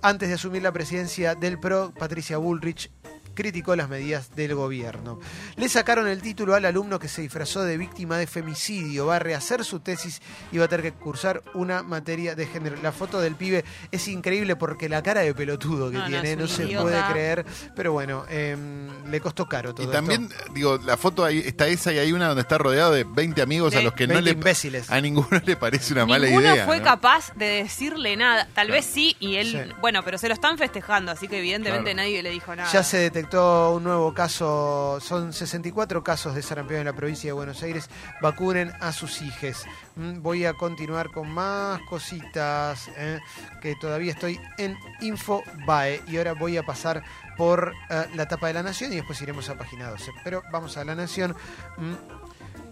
Antes 0.00 0.28
de 0.28 0.36
asumir 0.36 0.62
la 0.62 0.72
presidencia 0.72 1.34
del 1.34 1.58
PRO, 1.58 1.92
Patricia 1.92 2.38
Bullrich 2.38 2.90
criticó 3.38 3.76
las 3.76 3.88
medidas 3.88 4.34
del 4.34 4.56
gobierno. 4.56 5.20
Le 5.54 5.68
sacaron 5.68 6.08
el 6.08 6.20
título 6.20 6.56
al 6.56 6.64
alumno 6.64 6.98
que 6.98 7.06
se 7.06 7.22
disfrazó 7.22 7.62
de 7.62 7.76
víctima 7.78 8.18
de 8.18 8.26
femicidio. 8.26 9.06
Va 9.06 9.16
a 9.16 9.18
rehacer 9.20 9.64
su 9.64 9.78
tesis 9.78 10.20
y 10.50 10.58
va 10.58 10.64
a 10.64 10.68
tener 10.68 10.82
que 10.82 10.98
cursar 10.98 11.40
una 11.54 11.84
materia 11.84 12.34
de 12.34 12.46
género. 12.46 12.76
La 12.82 12.90
foto 12.90 13.20
del 13.20 13.36
pibe 13.36 13.64
es 13.92 14.08
increíble 14.08 14.56
porque 14.56 14.88
la 14.88 15.04
cara 15.04 15.20
de 15.20 15.32
pelotudo 15.34 15.88
que 15.92 15.98
No, 15.98 16.06
tiene 16.06 16.34
no, 16.34 16.48
se 16.48 16.64
idiota. 16.64 16.82
puede 16.82 17.02
creer. 17.12 17.46
Pero 17.76 17.92
bueno, 17.92 18.24
em, 18.28 18.88
le 19.08 19.20
costó 19.20 19.46
caro 19.48 19.72
todo 19.72 19.88
Y 19.88 19.92
también, 19.92 20.24
esto. 20.24 20.52
digo, 20.52 20.78
la 20.84 20.96
foto 20.96 21.24
ahí 21.24 21.38
está 21.38 21.68
esa 21.68 21.92
y 21.92 21.98
hay 21.98 22.12
una 22.12 22.26
donde 22.26 22.42
está 22.42 22.58
rodeado 22.58 22.92
de 22.92 23.04
20 23.04 23.40
amigos 23.40 23.76
a 23.76 23.82
los 23.82 23.92
que 23.92 24.08
no 24.08 24.14
20 24.14 24.24
le 24.32 24.36
imbéciles. 24.36 24.90
a 24.90 25.00
ninguno 25.00 25.28
le 25.46 25.54
parece 25.54 25.92
una 25.92 26.06
mala 26.06 26.26
Ninguno 26.26 26.52
idea. 26.52 26.66
fue 26.66 26.78
¿no? 26.78 26.84
capaz 26.84 27.32
de 27.36 27.46
decirle 27.46 28.16
nada. 28.16 28.48
Tal 28.52 28.70
vez 28.72 28.84
sí, 28.84 29.16
y 29.20 29.36
él, 29.36 29.48
Sí. 29.48 29.72
bueno, 29.80 30.02
pero 30.04 30.18
se 30.18 30.26
lo 30.26 30.34
están 30.34 30.58
festejando, 30.58 31.12
así 31.12 31.28
que 31.28 31.38
evidentemente 31.38 31.92
Claro. 31.92 31.96
nadie 32.08 32.22
le 32.22 32.30
dijo 32.30 32.56
nada. 32.56 32.70
Ya 32.72 32.82
se 32.82 32.96
detectó 32.98 33.27
un 33.36 33.84
nuevo 33.84 34.14
caso, 34.14 34.98
son 35.00 35.32
64 35.32 36.02
casos 36.02 36.34
de 36.34 36.42
sarampión 36.42 36.80
en 36.80 36.86
la 36.86 36.94
provincia 36.94 37.28
de 37.28 37.32
Buenos 37.32 37.62
Aires. 37.62 37.90
Vacunen 38.22 38.72
a 38.80 38.92
sus 38.92 39.20
hijes. 39.20 39.64
Mm, 39.96 40.22
Voy 40.22 40.46
a 40.46 40.54
continuar 40.54 41.10
con 41.10 41.30
más 41.30 41.80
cositas, 41.82 42.88
eh, 42.96 43.20
que 43.60 43.74
todavía 43.76 44.12
estoy 44.12 44.40
en 44.56 44.76
Infobae 45.00 46.02
y 46.06 46.16
ahora 46.16 46.32
voy 46.32 46.56
a 46.56 46.62
pasar 46.62 47.02
por 47.36 47.74
eh, 47.90 48.06
la 48.14 48.26
tapa 48.26 48.46
de 48.46 48.54
la 48.54 48.62
Nación 48.62 48.92
y 48.92 48.96
después 48.96 49.20
iremos 49.20 49.48
a 49.50 49.58
página 49.58 49.90
12. 49.90 50.10
Pero 50.24 50.42
vamos 50.50 50.76
a 50.76 50.84
la 50.84 50.94
Nación. 50.94 51.34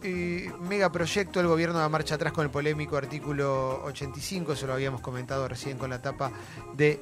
Eh, 0.03 0.53
megaproyecto, 0.61 1.41
el 1.41 1.49
gobierno 1.49 1.79
da 1.79 1.89
marcha 1.89 2.15
atrás 2.15 2.33
con 2.33 2.45
el 2.45 2.51
polémico 2.51 2.97
artículo 2.97 3.83
85, 3.85 4.53
eso 4.53 4.67
lo 4.67 4.75
habíamos 4.75 5.01
comentado 5.01 5.49
recién 5.49 5.79
con 5.79 5.91
la 5.91 6.01
tapa 6.01 6.31
de 6.75 7.01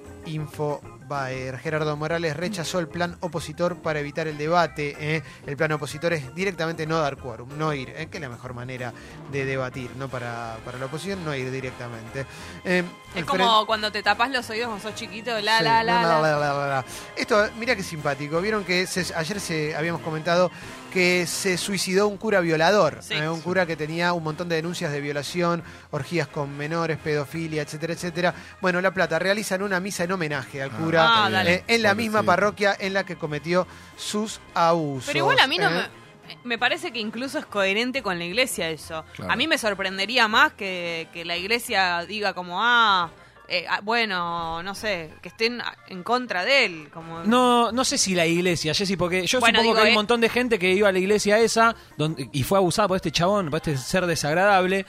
Infobaer. 1.05 1.59
Gerardo 1.59 1.97
Morales 1.97 2.37
rechazó 2.37 2.79
el 2.79 2.89
plan 2.89 3.17
opositor 3.21 3.77
para 3.77 4.01
evitar 4.01 4.27
el 4.27 4.39
debate. 4.39 4.97
¿eh? 4.99 5.23
El 5.47 5.57
plan 5.57 5.71
opositor 5.73 6.13
es 6.15 6.35
directamente 6.35 6.87
no 6.87 6.99
dar 7.01 7.17
quórum, 7.19 7.49
no 7.59 7.73
ir, 7.75 7.91
¿eh? 7.91 8.07
que 8.11 8.17
es 8.19 8.23
la 8.23 8.29
mejor 8.31 8.55
manera 8.55 8.93
de 9.31 9.45
debatir, 9.45 9.91
no 9.97 10.09
para, 10.09 10.57
para 10.65 10.79
la 10.79 10.87
oposición, 10.87 11.25
no 11.25 11.35
ir 11.35 11.51
directamente. 11.51 12.25
Eh, 12.65 12.83
Es 13.15 13.25
como 13.25 13.67
cuando 13.67 13.93
te 13.93 14.03
tapas 14.03 14.31
los 14.31 14.49
oídos 14.51 14.69
cuando 14.69 14.83
sos 14.89 14.95
chiquito, 14.95 15.39
la, 15.41 15.59
Sí, 15.59 15.65
la, 15.65 15.83
la, 15.85 16.03
no, 16.03 16.09
la. 16.09 16.21
la, 16.21 16.39
la, 16.39 16.55
la, 16.55 16.67
la. 16.69 16.85
Esto, 17.17 17.49
mira 17.59 17.77
qué 17.77 17.83
simpático. 17.83 18.41
Vieron 18.41 18.65
que 18.65 18.87
se- 18.87 19.15
ayer 19.15 19.41
se 19.41 19.77
habíamos 19.77 20.01
comentado 20.01 20.51
que 20.95 21.27
se 21.27 21.59
suicidó 21.59 22.07
un 22.07 22.17
cura 22.17 22.39
violador, 22.41 22.99
Sí. 23.03 23.15
¿eh? 23.15 23.29
un 23.29 23.41
cura 23.41 23.67
que 23.67 23.75
tenía 23.77 24.13
un 24.13 24.23
montón 24.23 24.49
de 24.49 24.55
denuncias 24.57 24.93
de 24.93 25.01
violación, 25.01 25.65
orgías 25.91 26.29
con 26.29 26.57
menores, 26.57 26.97
pedofilia, 26.99 27.63
etcétera, 27.63 27.95
etcétera. 27.95 28.35
Bueno, 28.61 28.81
La 28.81 28.95
Plata 28.95 29.19
realizan 29.19 29.61
una 29.63 29.81
misa 29.81 30.05
en 30.05 30.13
homenaje 30.13 30.63
al 30.63 30.71
Ah, 30.73 30.79
cura 30.79 31.25
Ah, 31.25 31.31
dale. 31.31 31.55
eh, 31.55 31.64
en 31.66 31.83
la 31.83 31.95
misma 31.97 32.23
parroquia 32.23 32.77
en 32.79 32.92
la 32.95 33.05
que 33.05 33.16
cometió 33.16 33.66
sus 33.97 34.40
abusos. 34.55 35.07
Pero 35.09 35.18
igual 35.18 35.40
a 35.40 35.47
mí 35.49 35.59
no 35.59 35.68
¿eh? 35.68 35.75
me... 35.75 36.05
Me 36.42 36.57
parece 36.57 36.90
que 36.90 37.01
incluso 37.01 37.38
es 37.38 37.45
coherente 37.45 38.03
con 38.03 38.18
la 38.18 38.25
iglesia 38.25 38.71
eso. 38.71 39.05
Claro. 39.14 39.31
A 39.33 39.37
mí 39.37 39.47
me 39.47 39.59
sorprendería 39.59 40.27
más 40.27 40.55
que, 40.55 41.07
que 41.12 41.23
la 41.27 41.37
iglesia 41.37 42.03
diga 42.07 42.33
como, 42.33 42.62
ah, 42.64 43.11
eh, 43.48 43.66
ah, 43.68 43.80
bueno, 43.83 44.62
no 44.62 44.74
sé, 44.74 45.11
que 45.20 45.28
estén 45.28 45.61
en 45.88 46.02
contra 46.02 46.44
de 46.44 46.64
él. 46.64 46.90
Como... 46.92 47.24
No, 47.24 47.72
no 47.72 47.85
sé 47.85 47.98
si 47.98 48.14
la 48.14 48.26
iglesia, 48.26 48.74
Jessy, 48.74 48.96
porque 48.96 49.26
yo 49.26 49.40
Bueno, 49.40 49.59
supongo 49.59 49.62
digo, 49.62 49.74
que 49.74 49.80
hay 49.83 49.88
eh. 49.88 49.90
un 49.90 49.96
montón 49.96 50.20
de 50.20 50.28
gente 50.28 50.59
que 50.59 50.72
iba 50.72 50.88
a 50.88 50.92
la 50.92 50.98
iglesia 50.98 51.38
esa 51.38 51.74
donde, 51.96 52.28
y 52.33 52.42
fue 52.42 52.59
abusada 52.59 52.88
por 52.88 52.96
este 52.96 53.11
chabón, 53.11 53.50
por 53.50 53.59
este 53.59 53.76
ser 53.76 54.07
desagradable, 54.07 54.87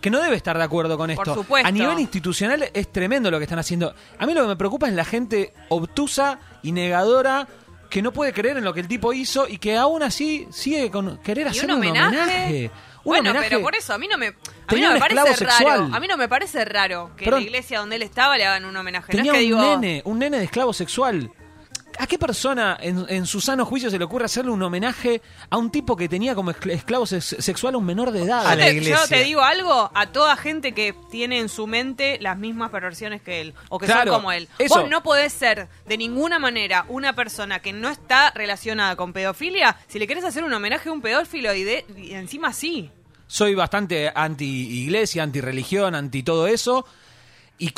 que 0.00 0.10
no 0.10 0.20
debe 0.20 0.36
estar 0.36 0.56
de 0.58 0.64
acuerdo 0.64 0.98
con 0.98 1.14
Por 1.14 1.28
esto. 1.28 1.34
supuesto. 1.34 1.68
A 1.68 1.70
nivel 1.70 1.98
institucional 1.98 2.70
es 2.74 2.92
tremendo 2.92 3.30
lo 3.30 3.38
que 3.38 3.44
están 3.44 3.58
haciendo. 3.58 3.94
A 4.18 4.26
mí 4.26 4.34
lo 4.34 4.42
que 4.42 4.48
me 4.48 4.56
preocupa 4.56 4.88
es 4.88 4.94
la 4.94 5.04
gente 5.04 5.52
obtusa 5.68 6.38
y 6.62 6.72
negadora 6.72 7.46
que 7.92 8.00
no 8.00 8.10
puede 8.10 8.32
creer 8.32 8.56
en 8.56 8.64
lo 8.64 8.72
que 8.72 8.80
el 8.80 8.88
tipo 8.88 9.12
hizo 9.12 9.46
y 9.46 9.58
que 9.58 9.76
aún 9.76 10.02
así 10.02 10.48
sigue 10.50 10.90
con 10.90 11.18
querer 11.18 11.46
¿Y 11.48 11.50
hacer 11.50 11.66
un 11.66 11.72
homenaje? 11.72 12.06
homenaje. 12.16 12.70
Un 12.70 13.02
bueno, 13.04 13.30
homenaje- 13.32 13.48
pero 13.50 13.60
por 13.60 13.74
eso 13.74 13.92
a 13.92 13.98
mí 13.98 14.08
no 14.08 14.16
me, 14.16 14.28
a 14.28 14.74
mí 14.74 14.80
no 14.80 14.92
me 14.94 14.98
parece 14.98 15.44
raro. 15.44 15.90
A 15.92 16.00
mí 16.00 16.06
no 16.08 16.16
me 16.16 16.26
parece 16.26 16.64
raro 16.64 17.10
que 17.18 17.26
Perdón. 17.26 17.40
en 17.40 17.44
la 17.44 17.50
iglesia 17.50 17.80
donde 17.80 17.96
él 17.96 18.02
estaba 18.02 18.38
le 18.38 18.46
hagan 18.46 18.64
un 18.64 18.74
homenaje. 18.74 19.12
Tenía 19.12 19.32
no 19.32 19.38
es 19.38 19.44
que 19.44 19.52
un 19.52 19.60
digo, 19.60 19.76
nene, 19.78 20.00
un 20.06 20.18
nene 20.20 20.38
de 20.38 20.44
esclavo 20.44 20.72
sexual. 20.72 21.30
¿A 22.02 22.06
qué 22.08 22.18
persona 22.18 22.76
en, 22.80 23.06
en 23.08 23.26
su 23.26 23.40
sano 23.40 23.64
juicio 23.64 23.88
se 23.88 23.96
le 23.96 24.04
ocurre 24.04 24.24
hacerle 24.24 24.50
un 24.50 24.60
homenaje 24.60 25.22
a 25.48 25.56
un 25.56 25.70
tipo 25.70 25.96
que 25.96 26.08
tenía 26.08 26.34
como 26.34 26.50
escl- 26.50 26.72
esclavo 26.72 27.06
sex- 27.06 27.36
sexual 27.38 27.74
a 27.74 27.78
un 27.78 27.84
menor 27.84 28.10
de 28.10 28.24
edad? 28.24 28.44
A 28.44 28.56
la 28.56 28.64
Yo 28.64 28.70
te- 28.70 28.72
iglesia. 28.72 28.96
Yo 29.02 29.08
te 29.08 29.22
digo 29.22 29.40
algo, 29.42 29.88
a 29.94 30.06
toda 30.08 30.34
gente 30.36 30.72
que 30.72 30.96
tiene 31.12 31.38
en 31.38 31.48
su 31.48 31.68
mente 31.68 32.18
las 32.20 32.36
mismas 32.36 32.70
perversiones 32.70 33.22
que 33.22 33.40
él, 33.40 33.54
o 33.68 33.78
que 33.78 33.86
Claro, 33.86 34.10
son 34.10 34.20
como 34.20 34.32
él. 34.32 34.48
eso. 34.58 34.80
Vos 34.80 34.90
no 34.90 35.04
podés 35.04 35.32
ser 35.32 35.68
de 35.86 35.96
ninguna 35.96 36.40
manera 36.40 36.86
una 36.88 37.12
persona 37.14 37.60
que 37.60 37.72
no 37.72 37.88
está 37.88 38.32
relacionada 38.32 38.96
con 38.96 39.12
pedofilia 39.12 39.76
si 39.86 40.00
le 40.00 40.08
querés 40.08 40.24
hacer 40.24 40.42
un 40.42 40.52
homenaje 40.52 40.88
a 40.88 40.92
un 40.92 41.02
pedófilo 41.02 41.54
y, 41.54 41.62
de, 41.62 41.86
y 41.96 42.14
encima 42.14 42.52
sí. 42.52 42.90
Soy 43.28 43.54
bastante 43.54 44.10
anti-iglesia, 44.12 45.22
anti-religión, 45.22 45.94
anti 45.94 46.22
todo 46.22 46.46
eso. 46.48 46.84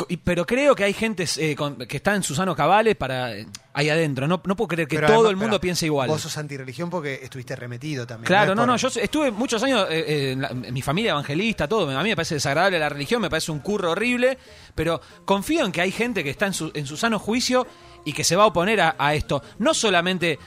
Y, 0.09 0.17
pero 0.17 0.47
creo 0.47 0.75
que 0.75 0.85
hay 0.85 0.95
gente 0.95 1.27
eh, 1.37 1.55
con- 1.55 1.77
que 1.77 1.99
está 1.99 2.15
en 2.15 2.23
sus 2.23 2.39
sanos 2.39 2.57
cabales 2.57 2.97
para 2.97 3.37
eh, 3.37 3.47
ahí 3.75 3.91
adentro. 3.91 4.27
No, 4.27 4.41
no 4.43 4.57
puedo 4.57 4.69
creer 4.69 4.89
que 4.89 4.97
Pero 4.97 5.09
todo 5.09 5.17
además, 5.17 5.31
el 5.33 5.37
mundo 5.37 5.61
piense 5.61 5.85
igual. 5.85 6.09
Vos 6.09 6.23
sos 6.23 6.39
antirreligión 6.39 6.89
porque 6.89 7.21
estuviste 7.23 7.55
remetido 7.55 8.07
también. 8.07 8.27
Claro, 8.27 8.55
no, 8.55 8.65
no, 8.65 8.77
yo 8.77 8.89
estuve 8.89 9.31
muchos 9.31 9.63
años 9.63 9.87
eh, 9.91 10.33
en, 10.33 10.41
la- 10.41 10.49
en 10.49 10.73
mi 10.73 10.81
familia 10.81 11.11
evangelista, 11.11 11.69
todo. 11.69 11.91
A 11.99 12.03
mí 12.03 12.09
me 12.09 12.17
parece 12.17 12.35
desagradable 12.37 12.79
la 12.79 12.89
religión, 12.89 13.21
me 13.21 13.29
parece 13.29 13.53
un 13.53 13.59
curro 13.59 13.91
horrible, 13.91 14.39
pero 14.75 15.03
confío 15.27 15.67
en 15.67 15.73
que 15.73 15.83
hay 15.83 15.93
gente 15.93 16.25
que 16.25 16.31
está 16.31 16.47
en 16.47 16.55
su, 16.55 16.71
en 16.75 16.87
su 16.87 16.97
sano 16.97 17.19
juicio 17.19 17.67
y 18.07 18.15
que 18.15 18.25
se 18.25 18.37
va 18.37 18.45
a 18.45 18.47
oponer 18.47 18.81
a, 18.81 18.97
a 18.99 19.15
esto. 19.15 19.43
No 19.59 19.75
solamente 19.75 20.39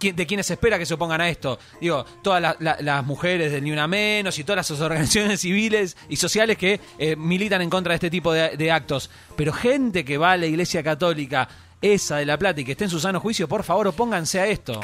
de 0.00 0.26
quienes 0.26 0.46
se 0.46 0.54
espera 0.54 0.78
que 0.78 0.86
se 0.86 0.94
opongan 0.94 1.20
a 1.20 1.28
esto. 1.28 1.58
Digo, 1.80 2.04
todas 2.22 2.40
la- 2.42 2.56
la- 2.60 2.76
las 2.80 3.04
mujeres 3.04 3.52
del 3.52 3.64
Ni 3.64 3.72
Una 3.72 3.86
Menos 3.86 4.38
y 4.38 4.44
todas 4.44 4.68
las 4.70 4.80
organizaciones 4.80 5.40
civiles 5.40 5.96
y 6.08 6.16
sociales 6.16 6.58
que 6.58 6.80
eh, 6.98 7.16
militan 7.16 7.62
en 7.62 7.70
contra 7.70 7.92
de 7.92 7.96
este 7.96 8.10
tipo 8.10 8.32
de, 8.32 8.70
actos. 8.72 9.10
Pero 9.36 9.52
gente 9.52 10.04
que 10.04 10.18
va 10.18 10.32
a 10.32 10.36
la 10.36 10.46
iglesia 10.46 10.82
católica, 10.82 11.48
esa 11.80 12.16
de 12.16 12.26
La 12.26 12.38
Plata, 12.38 12.60
y 12.60 12.64
que 12.64 12.72
esté 12.72 12.84
en 12.84 12.90
su 12.90 12.98
sano 13.00 13.20
juicio, 13.20 13.46
por 13.48 13.62
favor, 13.62 13.86
opónganse 13.88 14.40
a 14.40 14.46
esto. 14.46 14.80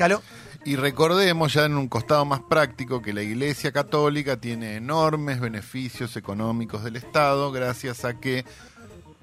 Y 0.64 0.76
recordemos 0.76 1.54
ya 1.54 1.64
en 1.64 1.74
un 1.78 1.88
costado 1.88 2.26
más 2.26 2.40
práctico 2.40 3.00
que 3.00 3.14
la 3.14 3.22
Iglesia 3.22 3.72
Católica 3.72 4.36
tiene 4.38 4.76
enormes 4.76 5.40
beneficios 5.40 6.14
económicos 6.16 6.84
del 6.84 6.96
Estado 6.96 7.50
gracias 7.50 8.04
a 8.04 8.20
que 8.20 8.44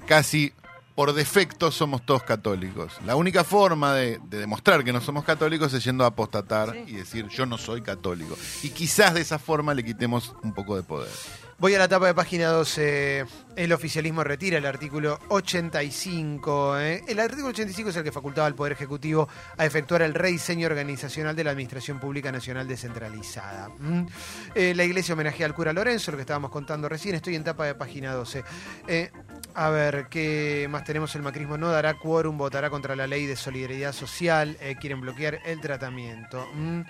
casi 0.08 0.52
por 0.98 1.14
defecto 1.14 1.70
somos 1.70 2.04
todos 2.08 2.24
católicos. 2.24 2.98
La 3.06 3.16
única 3.16 3.44
forma 3.44 3.94
de, 3.94 4.20
de 4.30 4.40
demostrar 4.40 4.84
que 4.84 4.92
no 4.92 5.00
somos 5.00 5.24
católicos 5.24 5.72
es 5.76 5.84
yendo 5.84 6.04
a 6.04 6.08
apostatar 6.08 6.76
y 6.88 6.94
decir 6.94 7.28
yo 7.28 7.46
no 7.46 7.60
soy 7.60 7.84
católico. 7.84 8.36
Y 8.64 8.72
quizás 8.72 9.14
de 9.14 9.22
esa 9.22 9.38
forma 9.38 9.76
le 9.76 9.84
quitemos 9.84 10.34
un 10.42 10.56
poco 10.56 10.76
de 10.76 10.82
poder. 10.82 11.12
Voy 11.60 11.74
a 11.74 11.80
la 11.80 11.88
tapa 11.88 12.06
de 12.06 12.14
página 12.14 12.50
12. 12.50 13.26
El 13.56 13.74
oficialismo 13.74 14.24
retira 14.24 14.60
el 14.60 14.66
artículo 14.68 15.20
85. 15.30 16.80
¿eh? 16.80 17.04
El 17.08 17.20
artículo 17.20 17.48
85 17.48 17.90
es 17.90 17.96
el 17.96 18.04
que 18.04 18.12
facultaba 18.12 18.46
al 18.46 18.54
Poder 18.54 18.74
Ejecutivo 18.74 19.28
a 19.58 19.66
efectuar 19.66 20.04
el 20.04 20.14
rediseño 20.14 20.68
organizacional 20.68 21.36
de 21.36 21.44
la 21.44 21.50
Administración 21.50 22.00
Pública 22.00 22.32
Nacional 22.32 22.68
Descentralizada. 22.68 23.70
¿Mm? 23.70 24.06
Eh, 24.54 24.74
la 24.76 24.84
iglesia 24.84 25.16
homenajea 25.16 25.48
al 25.48 25.56
cura 25.56 25.74
Lorenzo, 25.74 26.12
lo 26.12 26.18
que 26.18 26.22
estábamos 26.22 26.52
contando 26.52 26.88
recién. 26.88 27.16
Estoy 27.16 27.36
en 27.36 27.44
tapa 27.44 27.66
de 27.66 27.74
página 27.74 28.14
12. 28.14 28.44
Eh, 28.88 29.12
a 29.58 29.72
ver, 29.72 30.06
¿qué 30.08 30.68
más 30.70 30.84
tenemos? 30.84 31.16
El 31.16 31.24
macrismo 31.24 31.58
no 31.58 31.72
dará 31.72 31.96
quórum, 31.96 32.38
votará 32.38 32.70
contra 32.70 32.96
la 32.96 33.08
ley 33.08 33.26
de 33.26 33.36
solidaridad 33.36 33.92
social. 33.92 34.56
eh, 34.62 34.76
quieren 34.80 35.02
bloquear 35.02 35.40
el 35.46 35.60
tratamiento. 35.60 36.48
¿Mm? 36.54 36.82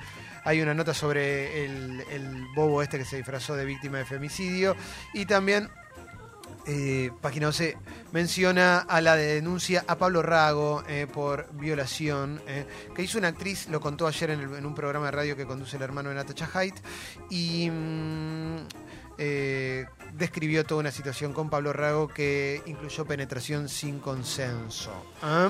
Hay 0.44 0.62
una 0.62 0.74
nota 0.74 0.94
sobre 0.94 1.64
el, 1.64 2.46
bobo 2.54 2.82
este 2.82 2.98
que 2.98 3.06
se 3.06 3.16
disfrazó 3.16 3.56
de 3.56 3.64
víctima 3.64 4.00
de 4.00 4.06
femicidio. 4.06 4.76
Y 5.14 5.26
también, 5.26 5.70
eh, 6.66 7.10
página 7.22 7.46
12, 7.46 7.78
menciona 8.12 8.80
a 8.80 9.00
la 9.00 9.16
denuncia 9.16 9.86
a 9.88 9.96
Pablo 9.96 10.22
Rago 10.22 10.84
eh, 10.90 11.08
por 11.12 11.50
violación, 11.54 12.42
que 12.94 13.02
hizo 13.02 13.18
una 13.18 13.30
actriz, 13.30 13.70
lo 13.70 13.80
contó 13.80 14.08
ayer 14.08 14.32
en 14.32 14.66
un 14.66 14.76
programa 14.76 15.06
de 15.06 15.12
radio 15.12 15.38
que 15.38 15.46
conduce 15.46 15.78
el 15.78 15.84
hermano 15.84 16.10
de 16.10 16.16
Natacha 16.16 16.50
Haidt, 16.54 16.76
y 17.30 17.70
mm, 17.72 18.58
eh, 19.18 19.86
describió 20.14 20.64
toda 20.66 20.82
una 20.82 20.92
situación 20.92 21.34
con 21.34 21.50
Pablo 21.50 21.74
Rago 21.74 22.08
que 22.08 22.62
incluyó 22.66 23.06
penetración 23.06 23.70
sin 23.70 24.00
consenso. 24.00 24.92
¿ah? 25.22 25.50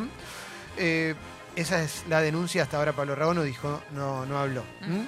Eh, 0.77 1.15
esa 1.55 1.81
es 1.81 2.03
la 2.07 2.21
denuncia, 2.21 2.63
hasta 2.63 2.77
ahora 2.77 2.93
Pablo 2.93 3.15
Rago 3.15 3.33
no 3.33 3.43
dijo, 3.43 3.81
no, 3.93 4.25
no 4.25 4.37
habló. 4.37 4.63
¿m? 4.81 5.07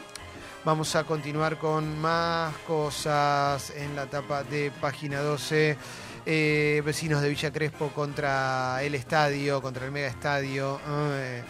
Vamos 0.65 0.95
a 0.95 1.03
continuar 1.05 1.57
con 1.57 1.99
más 1.99 2.53
cosas 2.67 3.69
en 3.75 3.95
la 3.95 4.03
etapa 4.03 4.43
de 4.43 4.71
página 4.81 5.21
12. 5.21 5.77
Eh, 6.25 6.81
vecinos 6.85 7.21
de 7.21 7.29
Villa 7.29 7.51
Crespo 7.51 7.89
contra 7.89 8.83
el 8.83 8.93
estadio, 8.93 9.61
contra 9.61 9.85
el 9.85 9.91
mega 9.91 10.07
estadio. 10.07 10.79
eh, 10.87 11.43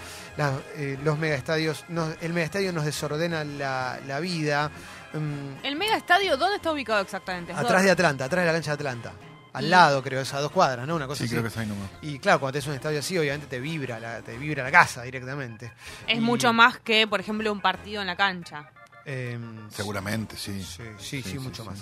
eh, 0.77 0.97
los 1.03 1.17
mega 1.17 1.35
estadios, 1.35 1.83
nos- 1.89 2.15
el 2.21 2.31
mega 2.33 2.45
estadio 2.45 2.71
nos 2.71 2.85
desordena 2.85 3.43
la, 3.43 3.99
la 4.07 4.19
vida. 4.19 4.71
Mm, 5.13 5.65
¿El 5.65 5.75
mega 5.75 5.95
estadio 5.97 6.37
dónde 6.37 6.57
está 6.57 6.71
ubicado 6.71 7.01
exactamente? 7.01 7.51
atrás 7.53 7.83
de 7.83 7.91
Atlanta, 7.91 8.25
atrás 8.25 8.41
de 8.43 8.47
la 8.47 8.53
cancha 8.53 8.71
de 8.71 8.75
Atlanta. 8.75 9.13
Al 9.51 9.67
lado, 9.69 10.03
creo, 10.03 10.21
es 10.21 10.31
a 10.35 10.39
dos 10.41 10.51
cuadras, 10.51 10.87
¿no? 10.87 10.95
Una 10.95 11.07
cosa 11.07 11.17
Sí, 11.19 11.23
así. 11.23 11.31
creo 11.31 11.41
que 11.41 11.47
es 11.49 11.57
ahí 11.57 11.65
nomás. 11.65 11.89
Y 12.03 12.19
claro, 12.19 12.39
cuando 12.39 12.53
tenés 12.53 12.67
un 12.67 12.75
estadio 12.75 12.99
así, 12.99 13.17
obviamente 13.17 13.47
te 13.47 13.59
vibra 13.59 13.99
la, 13.99 14.21
te 14.21 14.37
vibra 14.37 14.63
la 14.63 14.71
casa 14.71 15.01
directamente. 15.01 15.73
Es 16.07 16.19
Y- 16.19 16.21
mucho 16.21 16.53
más 16.53 16.77
que, 16.79 17.07
por 17.07 17.19
ejemplo, 17.19 17.51
un 17.51 17.59
partido 17.59 18.01
en 18.01 18.07
la 18.07 18.15
cancha. 18.15 18.69
Em, 19.11 19.69
Seguramente, 19.71 20.37
sí. 20.37 20.61
Sí, 20.63 20.83
sí, 20.99 21.23
sí, 21.23 21.39
mucho 21.39 21.65
más. 21.65 21.79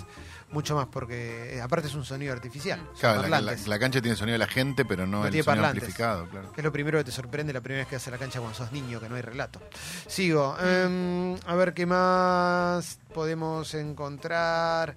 Mucho 0.50 0.74
más 0.74 0.86
porque 0.86 1.56
eh, 1.56 1.60
aparte 1.60 1.88
es 1.88 1.94
un 1.94 2.04
sonido 2.06 2.32
artificial. 2.32 2.80
Claro, 2.98 3.20
la, 3.20 3.28
la- 3.28 3.36
parlantes, 3.36 3.68
la 3.68 3.78
cancha 3.78 4.00
tiene 4.00 4.16
sonido 4.16 4.32
de 4.32 4.38
la 4.38 4.46
gente, 4.46 4.86
pero 4.86 5.06
no, 5.06 5.18
No 5.18 5.24
el 5.26 5.32
tiene 5.32 5.44
sonido 5.44 5.62
parlantes. 5.62 5.82
amplificado, 5.82 6.26
claro. 6.30 6.52
Que 6.52 6.60
es 6.62 6.64
lo 6.64 6.72
primero 6.72 6.96
que 6.96 7.04
te 7.04 7.12
sorprende 7.12 7.52
la 7.52 7.60
primera 7.60 7.82
vez 7.82 7.88
que 7.88 7.96
vas 7.96 8.08
a 8.08 8.10
la 8.12 8.16
cancha 8.18 8.38
cuando 8.40 8.56
sos 8.56 8.72
niño, 8.72 8.98
que 8.98 9.10
no 9.10 9.16
hay 9.16 9.22
relato. 9.22 9.60
Sigo. 10.06 10.56
em, 10.58 11.36
a 11.46 11.54
ver 11.54 11.74
qué 11.74 11.84
más 11.84 12.98
podemos 13.12 13.74
encontrar. 13.74 14.96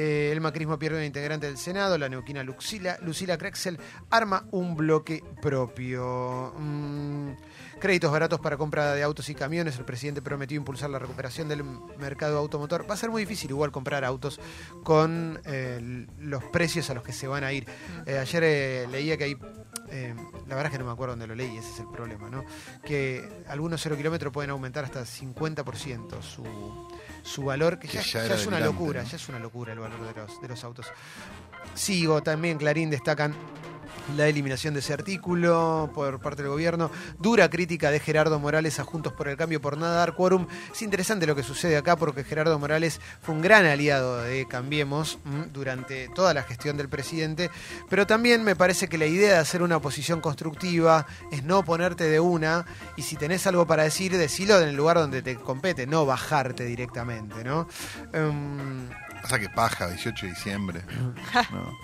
Eh, 0.00 0.30
el 0.30 0.40
macrismo 0.40 0.78
pierde 0.78 0.98
un 0.98 1.04
integrante 1.04 1.48
del 1.48 1.58
Senado, 1.58 1.98
la 1.98 2.08
neuquina 2.08 2.44
Lucila, 2.44 2.98
Lucila 3.02 3.36
Krexel 3.36 3.80
arma 4.10 4.46
un 4.52 4.76
bloque 4.76 5.24
propio. 5.42 6.54
Mm, 6.56 7.30
créditos 7.80 8.12
baratos 8.12 8.38
para 8.38 8.56
compra 8.56 8.94
de 8.94 9.02
autos 9.02 9.28
y 9.28 9.34
camiones. 9.34 9.76
El 9.76 9.84
presidente 9.84 10.22
prometió 10.22 10.56
impulsar 10.56 10.90
la 10.90 11.00
recuperación 11.00 11.48
del 11.48 11.64
mercado 11.98 12.38
automotor. 12.38 12.88
Va 12.88 12.94
a 12.94 12.96
ser 12.96 13.10
muy 13.10 13.22
difícil 13.22 13.50
igual 13.50 13.72
comprar 13.72 14.04
autos 14.04 14.38
con 14.84 15.40
eh, 15.44 16.06
los 16.20 16.44
precios 16.44 16.88
a 16.90 16.94
los 16.94 17.02
que 17.02 17.12
se 17.12 17.26
van 17.26 17.42
a 17.42 17.52
ir. 17.52 17.66
Eh, 18.06 18.18
ayer 18.18 18.88
leía 18.88 19.16
que 19.16 19.24
hay 19.24 19.36
eh, 19.90 20.14
la 20.46 20.54
verdad 20.54 20.66
es 20.66 20.72
que 20.72 20.78
no 20.78 20.84
me 20.84 20.92
acuerdo 20.92 21.12
dónde 21.12 21.26
lo 21.26 21.34
leí, 21.34 21.56
ese 21.56 21.70
es 21.70 21.80
el 21.80 21.88
problema, 21.88 22.28
¿no? 22.28 22.44
Que 22.84 23.44
algunos 23.48 23.80
cero 23.82 23.96
kilómetros 23.96 24.32
pueden 24.32 24.50
aumentar 24.50 24.84
hasta 24.84 25.02
50% 25.02 26.22
su, 26.22 26.44
su 27.22 27.44
valor, 27.44 27.78
que, 27.78 27.88
Que 27.88 27.98
ya, 27.98 28.02
ya 28.02 28.10
ya 28.20 28.24
era 28.26 28.34
es 28.34 28.46
una 28.46 28.60
locura, 28.60 29.02
¿no? 29.02 29.08
ya 29.08 29.16
es 29.16 29.28
una 29.28 29.38
locura 29.38 29.72
el 29.72 29.78
valor 29.78 30.00
de 30.00 30.20
los, 30.20 30.40
de 30.40 30.48
los 30.48 30.64
autos. 30.64 30.86
Sigo, 31.74 32.22
también 32.22 32.58
Clarín 32.58 32.90
destacan 32.90 33.34
la 34.16 34.26
eliminación 34.26 34.74
de 34.74 34.80
ese 34.80 34.92
artículo 34.92 35.90
por 35.94 36.20
parte 36.20 36.42
del 36.42 36.50
gobierno. 36.50 36.90
Dura 37.18 37.48
crítica 37.50 37.90
de 37.90 38.00
Gerardo 38.00 38.38
Morales 38.38 38.78
a 38.80 38.84
Juntos 38.84 39.12
por 39.12 39.28
el 39.28 39.36
Cambio 39.36 39.60
por 39.60 39.76
nada 39.76 39.96
dar 39.96 40.14
quórum. 40.14 40.46
Es 40.72 40.82
interesante 40.82 41.26
lo 41.26 41.34
que 41.36 41.42
sucede 41.42 41.76
acá 41.76 41.96
porque 41.96 42.24
Gerardo 42.24 42.58
Morales 42.58 43.00
fue 43.22 43.34
un 43.34 43.42
gran 43.42 43.66
aliado 43.66 44.22
de 44.22 44.46
Cambiemos 44.46 45.18
mm, 45.24 45.52
durante 45.52 46.08
toda 46.08 46.34
la 46.34 46.42
gestión 46.42 46.76
del 46.76 46.88
presidente, 46.88 47.50
pero 47.88 48.06
también 48.06 48.44
me 48.44 48.56
parece 48.56 48.88
que 48.88 48.98
la 48.98 49.06
idea 49.06 49.34
de 49.34 49.38
hacer 49.38 49.62
una 49.62 49.76
oposición 49.76 50.20
constructiva 50.20 51.06
es 51.30 51.44
no 51.44 51.64
ponerte 51.64 52.04
de 52.04 52.20
una 52.20 52.64
y 52.96 53.02
si 53.02 53.16
tenés 53.16 53.46
algo 53.46 53.66
para 53.66 53.84
decir, 53.84 54.16
decilo 54.16 54.60
en 54.60 54.68
el 54.68 54.76
lugar 54.76 54.96
donde 54.98 55.22
te 55.22 55.36
compete, 55.36 55.86
no 55.86 56.06
bajarte 56.06 56.64
directamente, 56.64 57.44
¿no? 57.44 57.68
Em, 58.12 58.88
Pasa 59.22 59.38
que 59.38 59.48
paja, 59.48 59.88
18 59.88 60.26
de 60.26 60.32
diciembre. 60.32 60.82
No, 61.50 61.78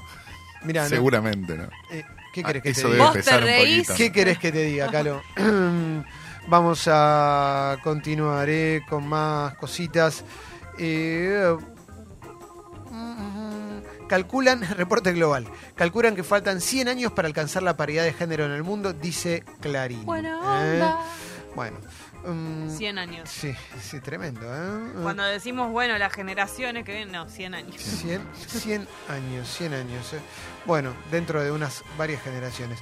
Mirá, 0.64 0.82
¿no? 0.84 0.88
Seguramente, 0.88 1.56
¿no? 1.56 1.64
Eh, 1.90 2.04
¿Qué 2.32 2.40
Ah, 2.42 2.46
querés 2.48 2.62
que 2.62 2.70
eso 2.70 2.80
te 2.82 2.86
debe 2.88 2.96
diga? 2.96 3.04
¿Vos 3.04 3.12
te 3.12 3.18
pesar 3.20 3.40
un 3.40 3.46
reís? 3.46 3.86
poquito. 3.86 3.94
¿Qué 3.96 4.12
querés 4.12 4.38
que 4.38 4.52
te 4.52 4.62
diga, 4.64 4.90
Calo? 4.90 5.22
Vamos 6.48 6.88
a 6.90 7.76
continuar 7.82 8.48
eh, 8.50 8.82
con 8.88 9.06
más 9.08 9.54
cositas. 9.56 10.24
Eh, 10.78 11.56
mm, 12.90 14.06
calculan, 14.08 14.62
reporte 14.76 15.12
global, 15.12 15.46
calculan 15.74 16.14
que 16.16 16.22
faltan 16.24 16.60
100 16.60 16.88
años 16.88 17.12
para 17.12 17.28
alcanzar 17.28 17.62
la 17.62 17.76
paridad 17.76 18.04
de 18.04 18.12
género 18.12 18.44
en 18.46 18.52
el 18.52 18.62
mundo, 18.62 18.92
dice 18.92 19.44
Clarín. 19.60 20.04
Buena 20.04 20.30
¿eh? 20.66 20.72
onda. 20.74 20.98
Bueno. 21.54 21.78
Mm, 22.24 22.70
100 22.70 22.98
años. 22.98 23.28
Sí, 23.30 23.54
sí, 23.80 24.00
tremendo. 24.00 24.40
¿eh? 24.44 24.92
Cuando 25.02 25.22
decimos, 25.24 25.70
bueno, 25.70 25.96
las 25.98 26.12
generaciones 26.12 26.84
que 26.84 26.92
vienen, 26.92 27.12
no, 27.12 27.28
100 27.28 27.54
años. 27.54 27.76
100, 27.80 28.22
100 28.46 28.88
años, 29.08 29.48
100 29.48 29.74
años. 29.74 30.12
eh. 30.12 30.20
Bueno, 30.66 30.94
dentro 31.10 31.42
de 31.42 31.50
unas 31.50 31.84
varias 31.98 32.22
generaciones. 32.22 32.78